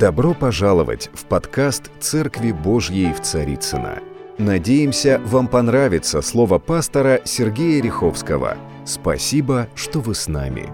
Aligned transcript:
Добро 0.00 0.32
пожаловать 0.32 1.10
в 1.12 1.26
подкаст 1.26 1.90
«Церкви 2.00 2.52
Божьей 2.52 3.12
в 3.12 3.20
Царицына. 3.20 3.98
Надеемся, 4.38 5.20
вам 5.26 5.46
понравится 5.46 6.22
слово 6.22 6.58
пастора 6.58 7.20
Сергея 7.26 7.82
Риховского. 7.82 8.56
Спасибо, 8.86 9.68
что 9.74 10.00
вы 10.00 10.14
с 10.14 10.26
нами. 10.26 10.70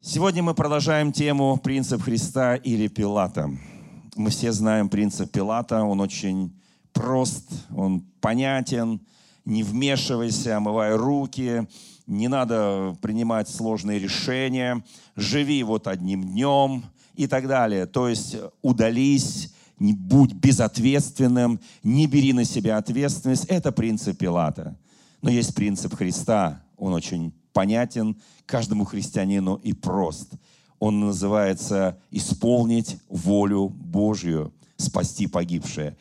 Сегодня 0.00 0.42
мы 0.42 0.54
продолжаем 0.54 1.12
тему 1.12 1.60
«Принцип 1.62 2.02
Христа 2.02 2.56
или 2.56 2.88
Пилата». 2.88 3.48
Мы 4.16 4.30
все 4.30 4.50
знаем 4.50 4.88
принцип 4.88 5.30
Пилата, 5.30 5.84
он 5.84 6.00
очень 6.00 6.60
прост, 6.92 7.52
он 7.72 8.00
понятен, 8.20 9.00
не 9.44 9.62
вмешивайся, 9.62 10.56
омывай 10.56 10.96
руки, 10.96 11.68
не 12.08 12.26
надо 12.26 12.96
принимать 13.00 13.48
сложные 13.48 14.00
решения, 14.00 14.82
живи 15.14 15.62
вот 15.62 15.86
одним 15.86 16.24
днем– 16.24 16.82
и 17.20 17.26
так 17.26 17.46
далее. 17.46 17.84
То 17.84 18.08
есть 18.08 18.36
удались, 18.62 19.52
не 19.78 19.92
будь 19.92 20.32
безответственным, 20.32 21.60
не 21.82 22.06
бери 22.06 22.32
на 22.32 22.44
себя 22.44 22.78
ответственность. 22.78 23.44
Это 23.44 23.72
принцип 23.72 24.18
Пилата. 24.18 24.74
Но 25.20 25.28
есть 25.28 25.54
принцип 25.54 25.94
Христа. 25.94 26.62
Он 26.78 26.94
очень 26.94 27.34
понятен 27.52 28.16
каждому 28.46 28.84
христианину 28.86 29.56
и 29.56 29.74
прост. 29.74 30.32
Он 30.78 31.00
называется 31.00 31.98
«исполнить 32.10 32.96
волю 33.10 33.68
Божью, 33.68 34.54
спасти 34.78 35.26
погибшее». 35.26 35.98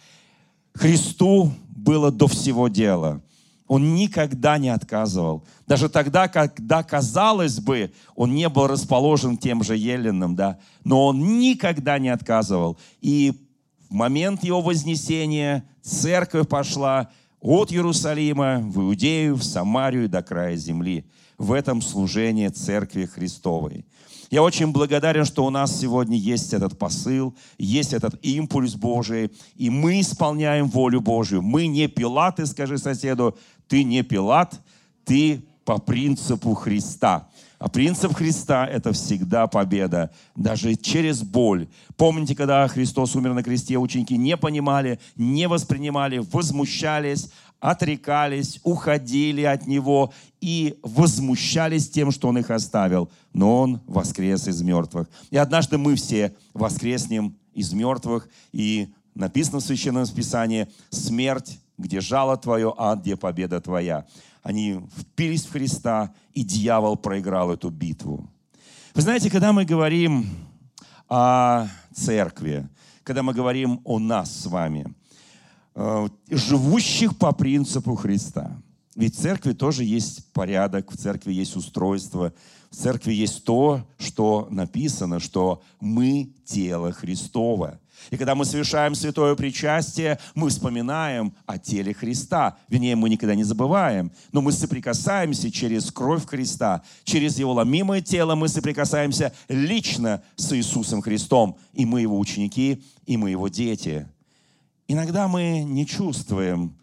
Христу 0.73 1.51
было 1.67 2.11
до 2.11 2.27
всего 2.27 2.69
дела. 2.69 3.21
Он 3.69 3.93
никогда 3.93 4.57
не 4.57 4.69
отказывал. 4.69 5.45
Даже 5.67 5.89
тогда, 5.89 6.27
когда, 6.27 6.81
казалось 6.81 7.59
бы, 7.59 7.93
он 8.15 8.33
не 8.33 8.49
был 8.49 8.65
расположен 8.65 9.37
тем 9.37 9.63
же 9.63 9.77
Еленом, 9.77 10.35
да, 10.35 10.57
но 10.83 11.05
он 11.05 11.39
никогда 11.39 11.99
не 11.99 12.09
отказывал. 12.09 12.79
И 12.99 13.47
в 13.87 13.93
момент 13.93 14.43
его 14.43 14.61
вознесения 14.61 15.63
церковь 15.83 16.47
пошла 16.47 17.11
от 17.39 17.71
Иерусалима 17.71 18.59
в 18.59 18.81
Иудею, 18.81 19.35
в 19.35 19.43
Самарию 19.43 20.09
до 20.09 20.23
края 20.23 20.55
земли. 20.55 21.05
В 21.37 21.53
этом 21.53 21.83
служении 21.83 22.47
Церкви 22.47 23.05
Христовой. 23.05 23.85
Я 24.29 24.43
очень 24.43 24.71
благодарен, 24.71 25.25
что 25.25 25.43
у 25.45 25.49
нас 25.49 25.79
сегодня 25.79 26.15
есть 26.15 26.53
этот 26.53 26.77
посыл, 26.77 27.35
есть 27.57 27.93
этот 27.93 28.19
импульс 28.23 28.75
Божий, 28.75 29.31
и 29.55 29.71
мы 29.71 30.01
исполняем 30.01 30.67
волю 30.67 31.01
Божью. 31.01 31.41
Мы 31.41 31.65
не 31.65 31.87
Пилаты, 31.87 32.45
скажи 32.45 32.77
соседу, 32.77 33.35
ты 33.69 33.83
не 33.85 34.03
Пилат, 34.03 34.59
ты 35.05 35.41
по 35.63 35.77
принципу 35.77 36.53
Христа. 36.55 37.29
А 37.59 37.67
принцип 37.67 38.13
Христа– 38.15 38.65
это 38.71 38.93
всегда 38.93 39.45
победа, 39.47 40.11
даже 40.35 40.75
через 40.75 41.23
боль. 41.23 41.67
Помните, 41.97 42.33
когда 42.33 42.67
Христос 42.67 43.15
умер 43.15 43.33
на 43.33 43.43
кресте, 43.43 43.77
ученики 43.77 44.17
не 44.17 44.37
понимали, 44.37 44.99
не 45.17 45.47
воспринимали, 45.47 46.23
возмущались, 46.31 47.29
отрекались, 47.59 48.61
уходили 48.63 49.43
от 49.43 49.67
Него 49.67 50.13
и 50.39 50.79
возмущались 50.83 51.89
тем, 51.89 52.11
что 52.11 52.29
Он 52.29 52.37
их 52.37 52.49
оставил. 52.49 53.11
Но 53.33 53.61
Он 53.61 53.81
воскрес 53.87 54.47
из 54.47 54.61
мертвых. 54.61 55.09
И 55.29 55.37
однажды 55.37 55.77
мы 55.77 55.95
все 55.95 56.33
воскреснем 56.53 57.35
из 57.53 57.73
мертвых, 57.73 58.29
и 58.53 58.93
написано 59.15 59.59
в 59.59 59.63
Священном 59.63 60.07
Писании, 60.07 60.67
смерть 60.89 61.59
где 61.79 62.01
жало 62.01 62.37
твое, 62.37 62.73
а 62.77 62.95
где 62.95 63.15
победа 63.15 63.59
твоя. 63.61 64.05
Они 64.43 64.79
впились 64.97 65.45
в 65.45 65.51
Христа, 65.51 66.13
и 66.33 66.43
дьявол 66.43 66.97
проиграл 66.97 67.51
эту 67.51 67.69
битву. 67.69 68.29
Вы 68.93 69.01
знаете, 69.01 69.29
когда 69.29 69.53
мы 69.53 69.65
говорим 69.65 70.27
о 71.07 71.67
церкви, 71.93 72.67
когда 73.03 73.23
мы 73.23 73.33
говорим 73.33 73.81
о 73.85 73.97
нас 73.97 74.31
с 74.31 74.45
вами, 74.45 74.93
э, 75.75 76.07
живущих 76.29 77.17
по 77.17 77.31
принципу 77.31 77.95
Христа, 77.95 78.61
ведь 78.95 79.15
в 79.15 79.21
церкви 79.21 79.53
тоже 79.53 79.85
есть 79.85 80.31
порядок, 80.33 80.91
в 80.91 80.97
церкви 80.97 81.31
есть 81.31 81.55
устройство, 81.55 82.33
в 82.69 82.75
церкви 82.75 83.13
есть 83.13 83.45
то, 83.45 83.87
что 83.97 84.47
написано, 84.51 85.19
что 85.19 85.61
мы 85.79 86.33
тело 86.45 86.91
Христово. 86.91 87.79
И 88.09 88.17
когда 88.17 88.35
мы 88.35 88.45
совершаем 88.45 88.95
святое 88.95 89.35
причастие, 89.35 90.19
мы 90.35 90.49
вспоминаем 90.49 91.33
о 91.45 91.57
теле 91.57 91.93
Христа. 91.93 92.57
Вернее, 92.67 92.95
мы 92.95 93.09
никогда 93.09 93.35
не 93.35 93.43
забываем, 93.43 94.11
но 94.31 94.41
мы 94.41 94.51
соприкасаемся 94.51 95.51
через 95.51 95.91
кровь 95.91 96.25
Христа, 96.25 96.83
через 97.03 97.37
Его 97.39 97.53
ломимое 97.53 98.01
тело 98.01 98.35
мы 98.35 98.47
соприкасаемся 98.47 99.33
лично 99.47 100.23
с 100.35 100.55
Иисусом 100.55 101.01
Христом. 101.01 101.57
И 101.73 101.85
мы 101.85 102.01
Его 102.01 102.17
ученики, 102.17 102.83
и 103.05 103.17
мы 103.17 103.31
Его 103.31 103.47
дети. 103.47 104.07
Иногда 104.87 105.27
мы 105.27 105.59
не 105.59 105.85
чувствуем 105.85 106.75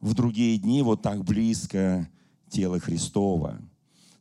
в 0.00 0.14
другие 0.14 0.58
дни 0.58 0.82
вот 0.82 1.02
так 1.02 1.24
близко 1.24 2.08
тело 2.48 2.80
Христова. 2.80 3.60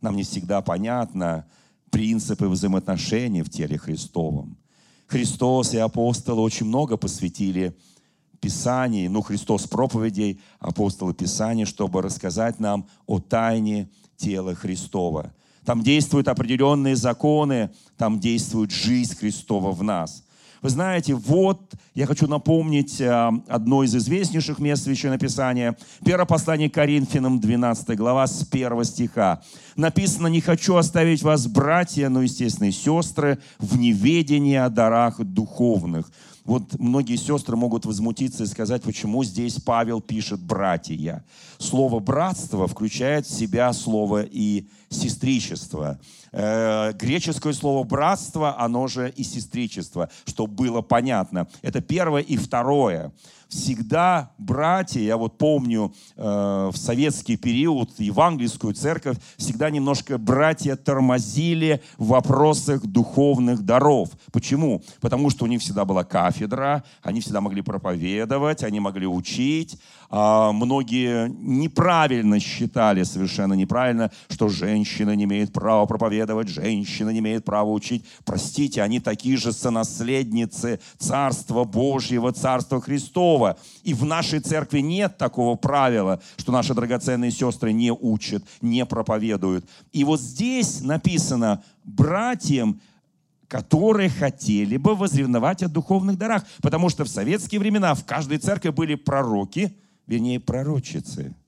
Нам 0.01 0.15
не 0.15 0.23
всегда 0.23 0.61
понятно 0.61 1.45
принципы 1.89 2.47
взаимоотношений 2.47 3.41
в 3.41 3.49
теле 3.49 3.77
Христовом. 3.77 4.57
Христос 5.09 5.73
и 5.73 5.77
апостолы 5.77 6.41
очень 6.41 6.67
много 6.67 6.95
посвятили 6.95 7.75
Писаний, 8.39 9.07
ну, 9.07 9.21
Христос 9.21 9.67
проповедей, 9.67 10.39
апостолы 10.59 11.13
Писаний, 11.13 11.65
чтобы 11.65 12.01
рассказать 12.01 12.59
нам 12.59 12.87
о 13.07 13.19
тайне 13.19 13.89
тела 14.17 14.53
Христова. 14.53 15.33
Там 15.65 15.81
действуют 15.81 16.27
определенные 16.27 16.95
законы, 16.95 17.71
там 17.97 18.19
действует 18.19 18.71
жизнь 18.71 19.15
Христова 19.15 19.71
в 19.71 19.83
нас– 19.83 20.23
вы 20.61 20.69
знаете, 20.69 21.13
вот 21.13 21.73
я 21.95 22.05
хочу 22.05 22.27
напомнить 22.27 22.99
э, 22.99 23.31
одно 23.47 23.83
из 23.83 23.95
известнейших 23.95 24.59
мест 24.59 24.83
Священного 24.83 25.19
Писания. 25.19 25.77
Первое 26.03 26.25
послание 26.25 26.69
Коринфянам, 26.69 27.39
12 27.39 27.97
глава, 27.97 28.27
с 28.27 28.45
1 28.49 28.83
стиха. 28.83 29.41
Написано, 29.75 30.27
«Не 30.27 30.41
хочу 30.41 30.75
оставить 30.75 31.23
вас, 31.23 31.47
братья, 31.47 32.09
но, 32.09 32.21
естественно, 32.21 32.67
и 32.67 32.71
сестры, 32.71 33.39
в 33.59 33.77
неведении 33.77 34.55
о 34.55 34.69
дарах 34.69 35.21
духовных». 35.21 36.11
Вот 36.43 36.79
многие 36.79 37.15
сестры 37.15 37.55
могут 37.55 37.85
возмутиться 37.85 38.43
и 38.43 38.47
сказать, 38.47 38.81
почему 38.81 39.23
здесь 39.23 39.61
Павел 39.61 40.01
пишет 40.01 40.41
«братья». 40.41 41.23
Слово 41.59 41.99
«братство» 41.99 42.67
включает 42.67 43.27
в 43.27 43.31
себя 43.31 43.71
слово 43.71 44.23
и 44.23 44.67
сестричество. 44.89 45.99
Э, 46.31 46.93
греческое 46.93 47.53
слово 47.53 47.83
«братство», 47.83 48.59
оно 48.59 48.87
же 48.87 49.09
и 49.15 49.23
сестричество, 49.23 50.09
чтобы 50.25 50.53
было 50.53 50.81
понятно. 50.81 51.47
Это 51.61 51.81
первое 51.81 52.21
и 52.21 52.37
второе 52.37 53.11
всегда 53.49 54.31
братья, 54.37 55.01
я 55.01 55.17
вот 55.17 55.37
помню 55.37 55.91
э, 56.15 56.69
в 56.71 56.77
советский 56.77 57.35
период 57.35 57.89
евангельскую 57.97 58.73
церковь, 58.73 59.17
всегда 59.37 59.69
немножко 59.71 60.17
братья 60.17 60.75
тормозили 60.75 61.81
в 61.97 62.09
вопросах 62.09 62.85
духовных 62.85 63.63
даров. 63.63 64.09
Почему? 64.31 64.83
Потому 65.01 65.31
что 65.31 65.45
у 65.45 65.47
них 65.47 65.61
всегда 65.61 65.83
была 65.83 66.03
кафедра, 66.03 66.83
они 67.01 67.21
всегда 67.21 67.41
могли 67.41 67.61
проповедовать, 67.61 68.63
они 68.63 68.79
могли 68.79 69.07
учить. 69.07 69.77
А 70.11 70.51
многие 70.51 71.29
неправильно 71.29 72.39
считали, 72.39 73.03
совершенно 73.03 73.53
неправильно, 73.53 74.11
что 74.29 74.49
женщина 74.79 75.15
не 75.15 75.25
имеет 75.25 75.51
права 75.51 75.85
проповедовать, 75.85 76.47
женщина 76.47 77.09
не 77.09 77.19
имеет 77.19 77.43
права 77.43 77.69
учить. 77.69 78.05
Простите, 78.23 78.81
они 78.81 78.99
такие 78.99 79.37
же 79.37 79.51
сонаследницы 79.51 80.79
Царства 80.97 81.65
Божьего, 81.65 82.31
Царства 82.31 82.81
Христова. 82.81 83.57
И 83.83 83.93
в 83.93 84.05
нашей 84.05 84.39
церкви 84.39 84.79
нет 84.79 85.17
такого 85.17 85.55
правила, 85.55 86.21
что 86.37 86.51
наши 86.51 86.73
драгоценные 86.73 87.31
сестры 87.31 87.73
не 87.73 87.91
учат, 87.91 88.43
не 88.61 88.85
проповедуют. 88.85 89.65
И 89.91 90.03
вот 90.03 90.21
здесь 90.21 90.81
написано, 90.81 91.61
братьям, 91.83 92.79
которые 93.47 94.09
хотели 94.09 94.77
бы 94.77 94.95
возревновать 94.95 95.63
о 95.63 95.67
духовных 95.67 96.17
дарах. 96.17 96.45
Потому 96.61 96.89
что 96.89 97.03
в 97.03 97.09
советские 97.09 97.59
времена 97.59 97.93
в 97.95 98.05
каждой 98.05 98.37
церкви 98.37 98.69
были 98.69 98.95
пророки, 98.95 99.75
вернее, 100.07 100.39
пророчицы– 100.39 101.35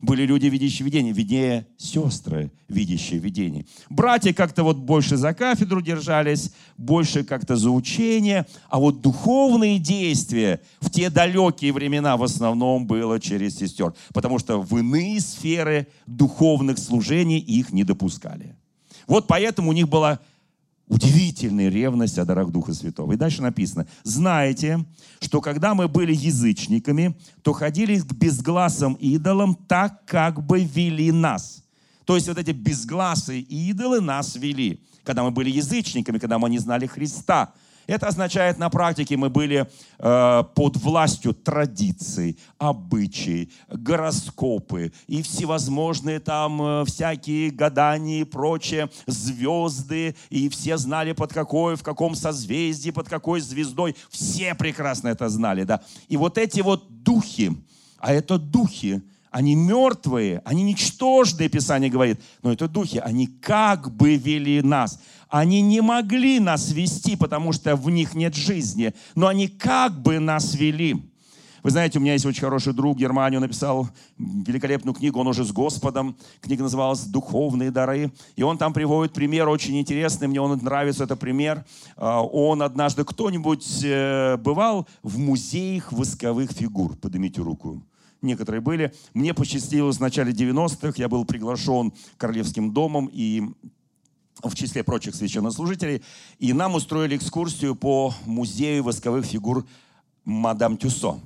были 0.00 0.26
люди, 0.26 0.46
видящие 0.46 0.84
видение, 0.84 1.12
виднее 1.12 1.66
сестры, 1.78 2.52
видящие 2.68 3.18
видение. 3.18 3.66
Братья 3.88 4.32
как-то 4.32 4.62
вот 4.62 4.76
больше 4.76 5.16
за 5.16 5.32
кафедру 5.32 5.80
держались, 5.80 6.52
больше 6.76 7.24
как-то 7.24 7.56
за 7.56 7.70
учение, 7.70 8.46
а 8.68 8.78
вот 8.78 9.00
духовные 9.00 9.78
действия 9.78 10.60
в 10.80 10.90
те 10.90 11.08
далекие 11.08 11.72
времена 11.72 12.16
в 12.16 12.22
основном 12.22 12.86
было 12.86 13.18
через 13.18 13.56
сестер, 13.56 13.94
потому 14.12 14.38
что 14.38 14.60
в 14.60 14.76
иные 14.78 15.20
сферы 15.20 15.88
духовных 16.06 16.78
служений 16.78 17.38
их 17.38 17.72
не 17.72 17.84
допускали. 17.84 18.54
Вот 19.06 19.26
поэтому 19.26 19.70
у 19.70 19.72
них 19.72 19.88
была 19.88 20.20
Удивительная 20.88 21.68
ревность 21.68 22.16
о 22.18 22.24
дарах 22.24 22.50
Духа 22.50 22.72
Святого. 22.72 23.12
И 23.12 23.16
дальше 23.16 23.42
написано. 23.42 23.86
Знаете, 24.04 24.84
что 25.20 25.40
когда 25.40 25.74
мы 25.74 25.88
были 25.88 26.14
язычниками, 26.14 27.16
то 27.42 27.52
ходили 27.52 27.98
к 27.98 28.12
безгласым 28.12 28.94
идолам 28.94 29.56
так, 29.56 30.04
как 30.06 30.44
бы 30.46 30.62
вели 30.62 31.10
нас. 31.10 31.64
То 32.04 32.14
есть 32.14 32.28
вот 32.28 32.38
эти 32.38 32.52
безгласые 32.52 33.40
идолы 33.40 34.00
нас 34.00 34.36
вели. 34.36 34.80
Когда 35.02 35.24
мы 35.24 35.32
были 35.32 35.50
язычниками, 35.50 36.18
когда 36.18 36.38
мы 36.38 36.48
не 36.48 36.58
знали 36.58 36.86
Христа. 36.86 37.52
Это 37.86 38.08
означает 38.08 38.58
на 38.58 38.68
практике 38.68 39.16
мы 39.16 39.30
были 39.30 39.68
э, 39.98 40.44
под 40.54 40.76
властью 40.76 41.34
традиций, 41.34 42.38
обычаи, 42.58 43.50
гороскопы 43.68 44.92
и 45.06 45.22
всевозможные 45.22 46.18
там 46.18 46.60
э, 46.60 46.84
всякие 46.86 47.50
гадания 47.50 48.22
и 48.22 48.24
прочее, 48.24 48.90
звезды, 49.06 50.16
и 50.30 50.48
все 50.48 50.76
знали 50.78 51.12
под 51.12 51.32
какой, 51.32 51.76
в 51.76 51.82
каком 51.82 52.14
созвездии, 52.14 52.90
под 52.90 53.08
какой 53.08 53.40
звездой. 53.40 53.94
Все 54.10 54.54
прекрасно 54.54 55.08
это 55.08 55.28
знали, 55.28 55.62
да. 55.64 55.80
И 56.08 56.16
вот 56.16 56.38
эти 56.38 56.60
вот 56.60 57.02
духи, 57.02 57.52
а 57.98 58.12
это 58.12 58.38
духи, 58.38 59.02
они 59.30 59.54
мертвые, 59.54 60.40
они 60.46 60.62
ничтожные, 60.62 61.50
Писание 61.50 61.90
говорит, 61.90 62.20
но 62.42 62.52
это 62.52 62.68
духи, 62.68 62.98
они 62.98 63.26
как 63.26 63.94
бы 63.94 64.16
вели 64.16 64.62
нас. 64.62 64.98
Они 65.28 65.60
не 65.60 65.80
могли 65.80 66.40
нас 66.40 66.70
вести, 66.70 67.16
потому 67.16 67.52
что 67.52 67.76
в 67.76 67.90
них 67.90 68.14
нет 68.14 68.34
жизни, 68.34 68.94
но 69.14 69.26
они 69.26 69.48
как 69.48 70.00
бы 70.00 70.18
нас 70.18 70.54
вели. 70.54 71.02
Вы 71.66 71.70
знаете, 71.70 71.98
у 71.98 72.00
меня 72.00 72.12
есть 72.12 72.24
очень 72.24 72.42
хороший 72.42 72.72
друг 72.72 73.00
он 73.00 73.40
написал 73.40 73.88
великолепную 74.18 74.94
книгу, 74.94 75.18
он 75.18 75.26
уже 75.26 75.44
с 75.44 75.50
Господом. 75.50 76.16
Книга 76.40 76.62
называлась 76.62 77.00
«Духовные 77.00 77.72
дары». 77.72 78.12
И 78.36 78.44
он 78.44 78.56
там 78.56 78.72
приводит 78.72 79.12
пример 79.12 79.48
очень 79.48 79.80
интересный, 79.80 80.28
мне 80.28 80.40
он 80.40 80.56
нравится, 80.62 81.02
это 81.02 81.16
пример. 81.16 81.64
А, 81.96 82.22
он 82.22 82.62
однажды, 82.62 83.04
кто-нибудь 83.04 83.82
э, 83.82 84.36
бывал 84.36 84.86
в 85.02 85.18
музеях 85.18 85.90
восковых 85.90 86.52
фигур? 86.52 86.94
Поднимите 86.94 87.40
руку 87.40 87.82
некоторые 88.22 88.60
были. 88.60 88.92
Мне 89.12 89.34
посчастливилось 89.34 89.96
в 89.96 90.00
начале 90.00 90.32
90-х, 90.32 90.94
я 90.96 91.08
был 91.08 91.24
приглашен 91.24 91.92
Королевским 92.16 92.72
домом 92.72 93.10
и 93.12 93.42
в 94.42 94.54
числе 94.54 94.84
прочих 94.84 95.14
священнослужителей, 95.14 96.02
и 96.38 96.52
нам 96.52 96.74
устроили 96.74 97.16
экскурсию 97.16 97.74
по 97.74 98.14
музею 98.24 98.84
восковых 98.84 99.24
фигур 99.24 99.66
мадам 100.24 100.76
Тюсо. 100.76 101.20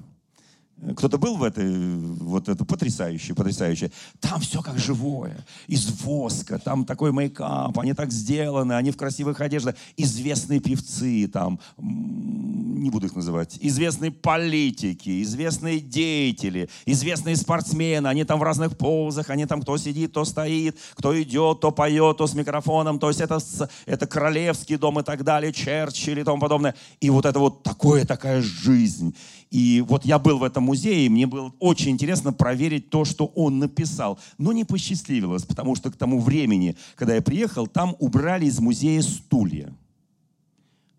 Кто-то 0.97 1.19
был 1.19 1.37
в 1.37 1.43
этой, 1.43 1.97
вот 1.97 2.49
это 2.49 2.65
потрясающе, 2.65 3.35
потрясающе. 3.35 3.91
Там 4.19 4.41
все 4.41 4.63
как 4.63 4.79
живое, 4.79 5.45
из 5.67 5.87
воска, 6.03 6.59
там 6.59 6.87
такой 6.87 7.13
мейкап, 7.13 7.79
они 7.79 7.93
так 7.93 8.11
сделаны, 8.11 8.73
они 8.73 8.91
в 8.91 8.97
красивых 8.97 9.41
одеждах. 9.43 9.75
Известные 9.99 10.61
певцы 10.61 11.29
там, 11.29 11.61
не 11.77 12.89
буду 12.91 13.07
их 13.07 13.15
называть, 13.15 13.59
известные 13.61 14.11
политики, 14.11 15.23
известные 15.23 15.81
деятели, 15.81 16.71
известные 16.87 17.37
спортсмены, 17.37 18.07
они 18.07 18.25
там 18.25 18.39
в 18.39 18.43
разных 18.43 18.79
позах, 18.79 19.29
они 19.29 19.45
там 19.45 19.61
кто 19.61 19.77
сидит, 19.77 20.13
кто 20.13 20.25
стоит, 20.25 20.79
кто 20.95 21.21
идет, 21.21 21.61
то 21.61 21.73
поет, 21.73 22.17
то 22.17 22.27
с 22.27 22.35
микрофоном, 22.35 22.99
то 22.99 23.09
есть 23.09 23.21
это, 23.21 23.39
это 23.85 24.07
королевский 24.07 24.77
дом 24.77 24.99
и 25.01 25.03
так 25.03 25.25
далее, 25.25 25.53
Черчилль 25.53 26.21
и 26.21 26.25
тому 26.25 26.41
подобное. 26.41 26.75
И 27.01 27.11
вот 27.11 27.27
это 27.27 27.39
вот 27.39 27.63
такое, 27.63 28.07
такая 28.07 28.41
жизнь. 28.41 29.15
И 29.51 29.81
вот 29.81 30.05
я 30.05 30.21
был 30.21 30.39
в 30.39 30.45
этом 30.45 30.65
музее, 30.65 31.07
и 31.07 31.09
мне 31.09 31.27
было 31.27 31.53
очень 31.59 31.91
интересно 31.91 32.33
проверить 32.33 32.89
то, 32.89 33.05
что 33.05 33.27
он 33.27 33.59
написал. 33.59 34.19
Но 34.39 34.53
не 34.53 34.65
посчастливилось, 34.65 35.43
потому 35.43 35.75
что 35.75 35.91
к 35.91 35.97
тому 35.97 36.21
времени, 36.21 36.77
когда 36.95 37.17
я 37.17 37.23
приехал, 37.23 37.67
там 37.67 37.97
убрали 37.99 38.47
из 38.47 38.61
музея 38.61 39.03
стулья. 39.03 39.75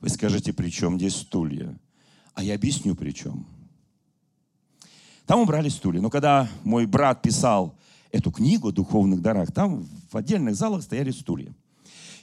Вы 0.02 0.10
скажете, 0.10 0.52
при 0.52 0.70
чем 0.70 0.98
здесь 0.98 1.16
стулья? 1.16 1.80
А 2.34 2.44
я 2.44 2.56
объясню, 2.56 2.94
при 2.94 3.12
чем. 3.12 3.46
Там 5.26 5.40
убрали 5.40 5.70
стулья. 5.70 6.02
Но 6.02 6.10
когда 6.10 6.50
мой 6.66 6.86
брат 6.86 7.22
писал 7.22 7.78
эту 8.12 8.32
книгу 8.32 8.68
о 8.68 8.72
духовных 8.74 9.22
дарах, 9.22 9.54
там 9.54 9.88
в 10.12 10.18
отдельных 10.18 10.56
залах 10.56 10.84
стояли 10.84 11.12
стулья. 11.12 11.54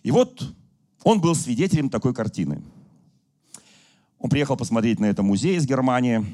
И 0.02 0.10
вот 0.10 0.54
он 1.04 1.22
был 1.22 1.34
свидетелем 1.34 1.88
такой 1.88 2.12
картины– 2.12 2.62
он 4.18 4.30
приехал 4.30 4.56
посмотреть 4.56 4.98
на 4.98 5.06
это 5.06 5.22
музей 5.22 5.56
из 5.56 5.66
Германии. 5.66 6.24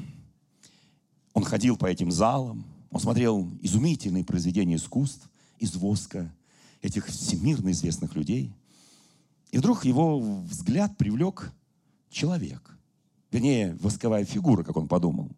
Он 1.33 1.43
ходил 1.43 1.77
по 1.77 1.85
этим 1.85 2.11
залам. 2.11 2.65
Он 2.89 2.99
смотрел 2.99 3.49
изумительные 3.61 4.23
произведения 4.23 4.75
искусств 4.75 5.29
из 5.59 5.75
воска 5.75 6.33
этих 6.81 7.07
всемирно 7.07 7.71
известных 7.71 8.15
людей. 8.15 8.53
И 9.51 9.57
вдруг 9.57 9.85
его 9.85 10.19
взгляд 10.19 10.97
привлек 10.97 11.51
человек. 12.09 12.77
Вернее, 13.31 13.77
восковая 13.81 14.25
фигура, 14.25 14.63
как 14.63 14.77
он 14.77 14.87
подумал, 14.87 15.29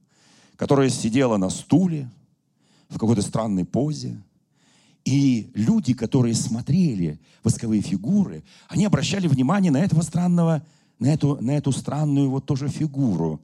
которая 0.55 0.89
сидела 0.89 1.37
на 1.37 1.49
стуле 1.49 2.09
в 2.89 2.93
какой-то 2.93 3.21
странной 3.21 3.65
позе. 3.65 4.21
И 5.03 5.51
люди, 5.53 5.93
которые 5.93 6.35
смотрели 6.35 7.19
восковые 7.43 7.81
фигуры, 7.81 8.43
они 8.67 8.85
обращали 8.85 9.27
внимание 9.27 9.71
на 9.71 9.77
этого 9.77 10.01
странного 10.01 10.65
на 10.99 11.13
эту, 11.13 11.37
на 11.41 11.51
эту 11.51 11.71
странную 11.71 12.29
вот 12.29 12.45
тоже 12.45 12.67
фигуру 12.69 13.41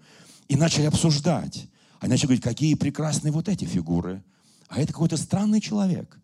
и 0.48 0.56
начали 0.56 0.86
обсуждать. 0.86 1.68
Они 2.00 2.12
начали 2.12 2.28
говорить, 2.28 2.44
какие 2.44 2.76
прекрасные 2.76 3.32
вот 3.32 3.48
эти 3.48 3.66
фигуры. 3.66 4.24
А 4.68 4.82
это 4.82 4.92
какой-то 4.92 5.18
странный 5.18 5.62
человек. 5.62 6.20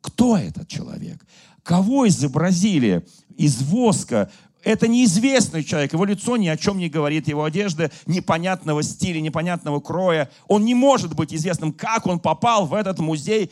Кто 0.00 0.36
этот 0.36 0.68
человек? 0.68 1.24
Кого 1.62 2.06
изобразили 2.08 3.06
из 3.36 3.62
воска? 3.62 4.30
Это 4.62 4.88
неизвестный 4.88 5.62
человек, 5.62 5.92
его 5.92 6.04
лицо 6.04 6.36
ни 6.36 6.48
о 6.48 6.56
чем 6.56 6.78
не 6.78 6.88
говорит, 6.88 7.28
его 7.28 7.44
одежда 7.44 7.90
непонятного 8.06 8.82
стиля, 8.82 9.20
непонятного 9.20 9.80
кроя. 9.80 10.30
Он 10.48 10.64
не 10.64 10.74
может 10.74 11.14
быть 11.14 11.34
известным, 11.34 11.72
как 11.72 12.06
он 12.06 12.18
попал 12.18 12.66
в 12.66 12.74
этот 12.74 12.98
музей 12.98 13.50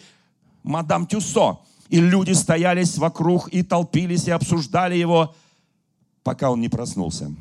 мадам 0.62 1.06
Тюсо. 1.06 1.58
И 1.88 2.00
люди 2.00 2.32
стоялись 2.32 2.96
вокруг 2.96 3.48
и 3.48 3.62
толпились 3.62 4.26
и 4.26 4.30
обсуждали 4.30 4.96
его 4.96 5.34
пока 6.22 6.50
он 6.50 6.60
не 6.60 6.68
проснулся. 6.68 7.34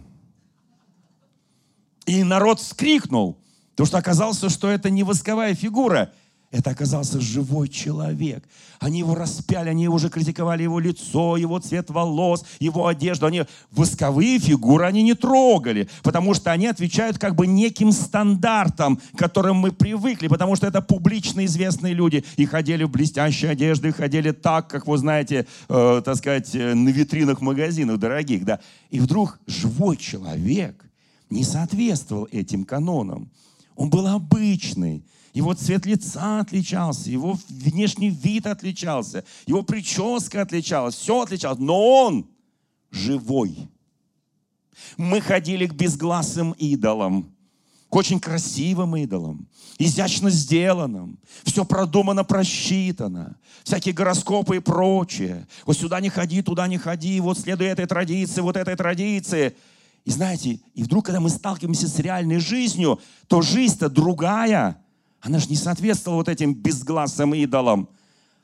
И 2.06 2.24
народ 2.24 2.60
вскрикнул, 2.60 3.38
потому 3.72 3.88
что 3.88 3.98
оказалось, 3.98 4.44
что 4.52 4.70
это 4.70 4.90
не 4.90 5.04
восковая 5.04 5.54
фигура, 5.56 6.14
это 6.52 6.72
оказался 6.72 7.22
живой 7.22 7.70
человек. 7.70 8.44
Они 8.80 9.00
его 9.00 9.16
распяли, 9.16 9.70
они 9.70 9.88
уже 9.88 10.10
критиковали 10.10 10.64
его 10.64 10.80
лицо, 10.80 11.38
его 11.38 11.60
цвет 11.60 11.90
волос, 11.90 12.44
его 12.60 12.88
одежду. 12.88 13.26
Они 13.26 13.44
восковые 13.72 14.38
фигуры 14.38 14.86
они 14.86 15.02
не 15.02 15.14
трогали, 15.14 15.88
потому 16.04 16.34
что 16.34 16.52
они 16.52 16.68
отвечают 16.68 17.18
как 17.18 17.36
бы 17.36 17.48
неким 17.48 17.94
стандартам, 17.94 19.00
к 19.16 19.18
которым 19.18 19.58
мы 19.58 19.72
привыкли, 19.72 20.28
потому 20.28 20.58
что 20.58 20.68
это 20.68 20.82
публично 20.82 21.46
известные 21.46 21.94
люди. 21.94 22.26
И 22.36 22.46
ходили 22.46 22.84
в 22.84 22.92
блестящей 22.92 23.48
одежде, 23.48 23.90
и 23.90 23.92
ходили 23.92 24.32
так, 24.32 24.68
как 24.68 24.88
вы 24.88 24.98
знаете, 24.98 25.48
э, 25.70 26.02
так 26.04 26.18
сказать, 26.18 26.54
э, 26.54 26.74
на 26.74 26.90
витринах 26.90 27.40
магазинов 27.40 27.98
дорогих. 27.98 28.44
Да. 28.44 28.60
И 28.90 29.00
вдруг 29.00 29.40
живой 29.48 29.96
человек 29.96 30.84
не 31.30 31.46
соответствовал 31.46 32.28
этим 32.30 32.66
канонам. 32.66 33.32
Он 33.78 33.90
был 33.90 34.06
обычный, 34.08 35.06
его 35.34 35.54
цвет 35.54 35.86
лица 35.86 36.42
отличался, 36.42 37.10
его 37.10 37.38
внешний 37.50 38.10
вид 38.10 38.48
отличался, 38.48 39.24
его 39.46 39.64
прическа 39.64 40.42
отличалась, 40.42 40.96
все 40.96 41.22
отличалось, 41.22 41.60
но 41.60 41.80
он 41.80 42.28
живой. 42.90 43.70
Мы 44.98 45.22
ходили 45.22 45.68
к 45.68 45.74
безгласым 45.74 46.52
идолам, 46.54 47.34
к 47.90 47.96
очень 47.96 48.20
красивым 48.20 48.96
идолам, 48.98 49.48
изящно 49.78 50.30
сделанным, 50.30 51.20
все 51.44 51.64
продумано, 51.64 52.24
просчитано, 52.24 53.38
всякие 53.64 53.94
гороскопы 53.94 54.58
и 54.58 54.60
прочее. 54.60 55.48
Вот 55.66 55.78
сюда 55.78 56.00
не 56.02 56.10
ходи, 56.10 56.42
туда 56.42 56.68
не 56.68 56.78
ходи, 56.78 57.20
вот 57.22 57.40
следуй 57.40 57.68
этой 57.68 57.86
традиции, 57.86 58.42
вот 58.42 58.58
этой 58.58 58.76
традиции. 58.76 59.56
И 60.04 60.12
знаете, 60.12 60.60
и 60.74 60.84
вдруг, 60.84 61.06
когда 61.06 61.20
мы 61.20 61.30
сталкиваемся 61.30 61.88
с 61.88 62.00
реальной 62.00 62.40
жизнью, 62.40 63.00
то 63.28 63.42
жизнь-то 63.42 63.90
другая– 63.90 64.78
она 65.22 65.40
же 65.40 65.48
не 65.50 65.56
соответствовала 65.56 66.20
вот 66.20 66.30
этим 66.30 66.54
безгласым 66.54 67.34
идолам. 67.36 67.88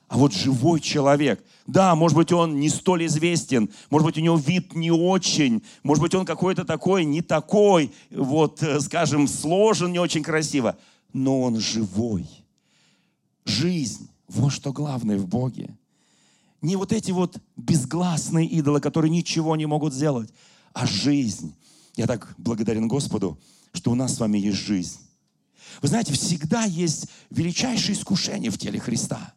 А 0.08 0.18
вот 0.18 0.32
живой 0.32 0.80
человек, 0.80 1.44
да, 1.66 1.94
может 1.94 2.16
быть, 2.16 2.32
он 2.32 2.62
не 2.62 2.70
столь 2.70 3.08
известен, 3.08 3.70
может 3.90 4.06
быть, 4.06 4.18
у 4.18 4.22
него 4.22 4.38
вид 4.38 4.74
не 4.74 4.90
очень, 4.90 5.62
может 5.84 6.02
быть, 6.02 6.16
он 6.16 6.26
какой-то 6.26 6.64
такой, 6.64 7.04
не 7.04 7.22
такой, 7.22 7.92
вот, 8.10 8.64
э, 8.64 8.80
скажем, 8.80 9.28
сложен 9.28 9.92
не 9.92 10.00
очень 10.00 10.24
красиво, 10.24 10.78
но 11.12 11.42
он 11.42 11.60
живой. 11.60 12.26
Жизнь, 13.44 14.08
вот 14.30 14.54
что 14.54 14.72
главное 14.72 15.18
в 15.18 15.28
Боге. 15.28 15.78
Не 16.62 16.78
вот 16.78 16.94
эти 16.94 17.12
вот 17.12 17.38
безгласные 17.58 18.48
идолы, 18.48 18.80
которые 18.80 19.12
ничего 19.12 19.58
не 19.58 19.66
могут 19.66 19.94
сделать, 19.94 20.30
а 20.72 20.86
жизнь. 20.86 21.54
Я 21.98 22.08
так 22.08 22.34
благодарен 22.38 22.88
Господу, 22.88 23.38
что 23.74 23.92
у 23.92 23.96
нас 23.96 24.16
с 24.16 24.20
вами 24.20 24.38
есть 24.38 24.60
жизнь. 24.60 25.00
Вы 25.82 25.88
знаете, 25.88 26.14
всегда 26.14 26.64
есть 26.64 27.08
величайшее 27.30 27.96
искушение 27.96 28.52
в 28.52 28.58
теле 28.58 28.80
Христа. 28.80 29.34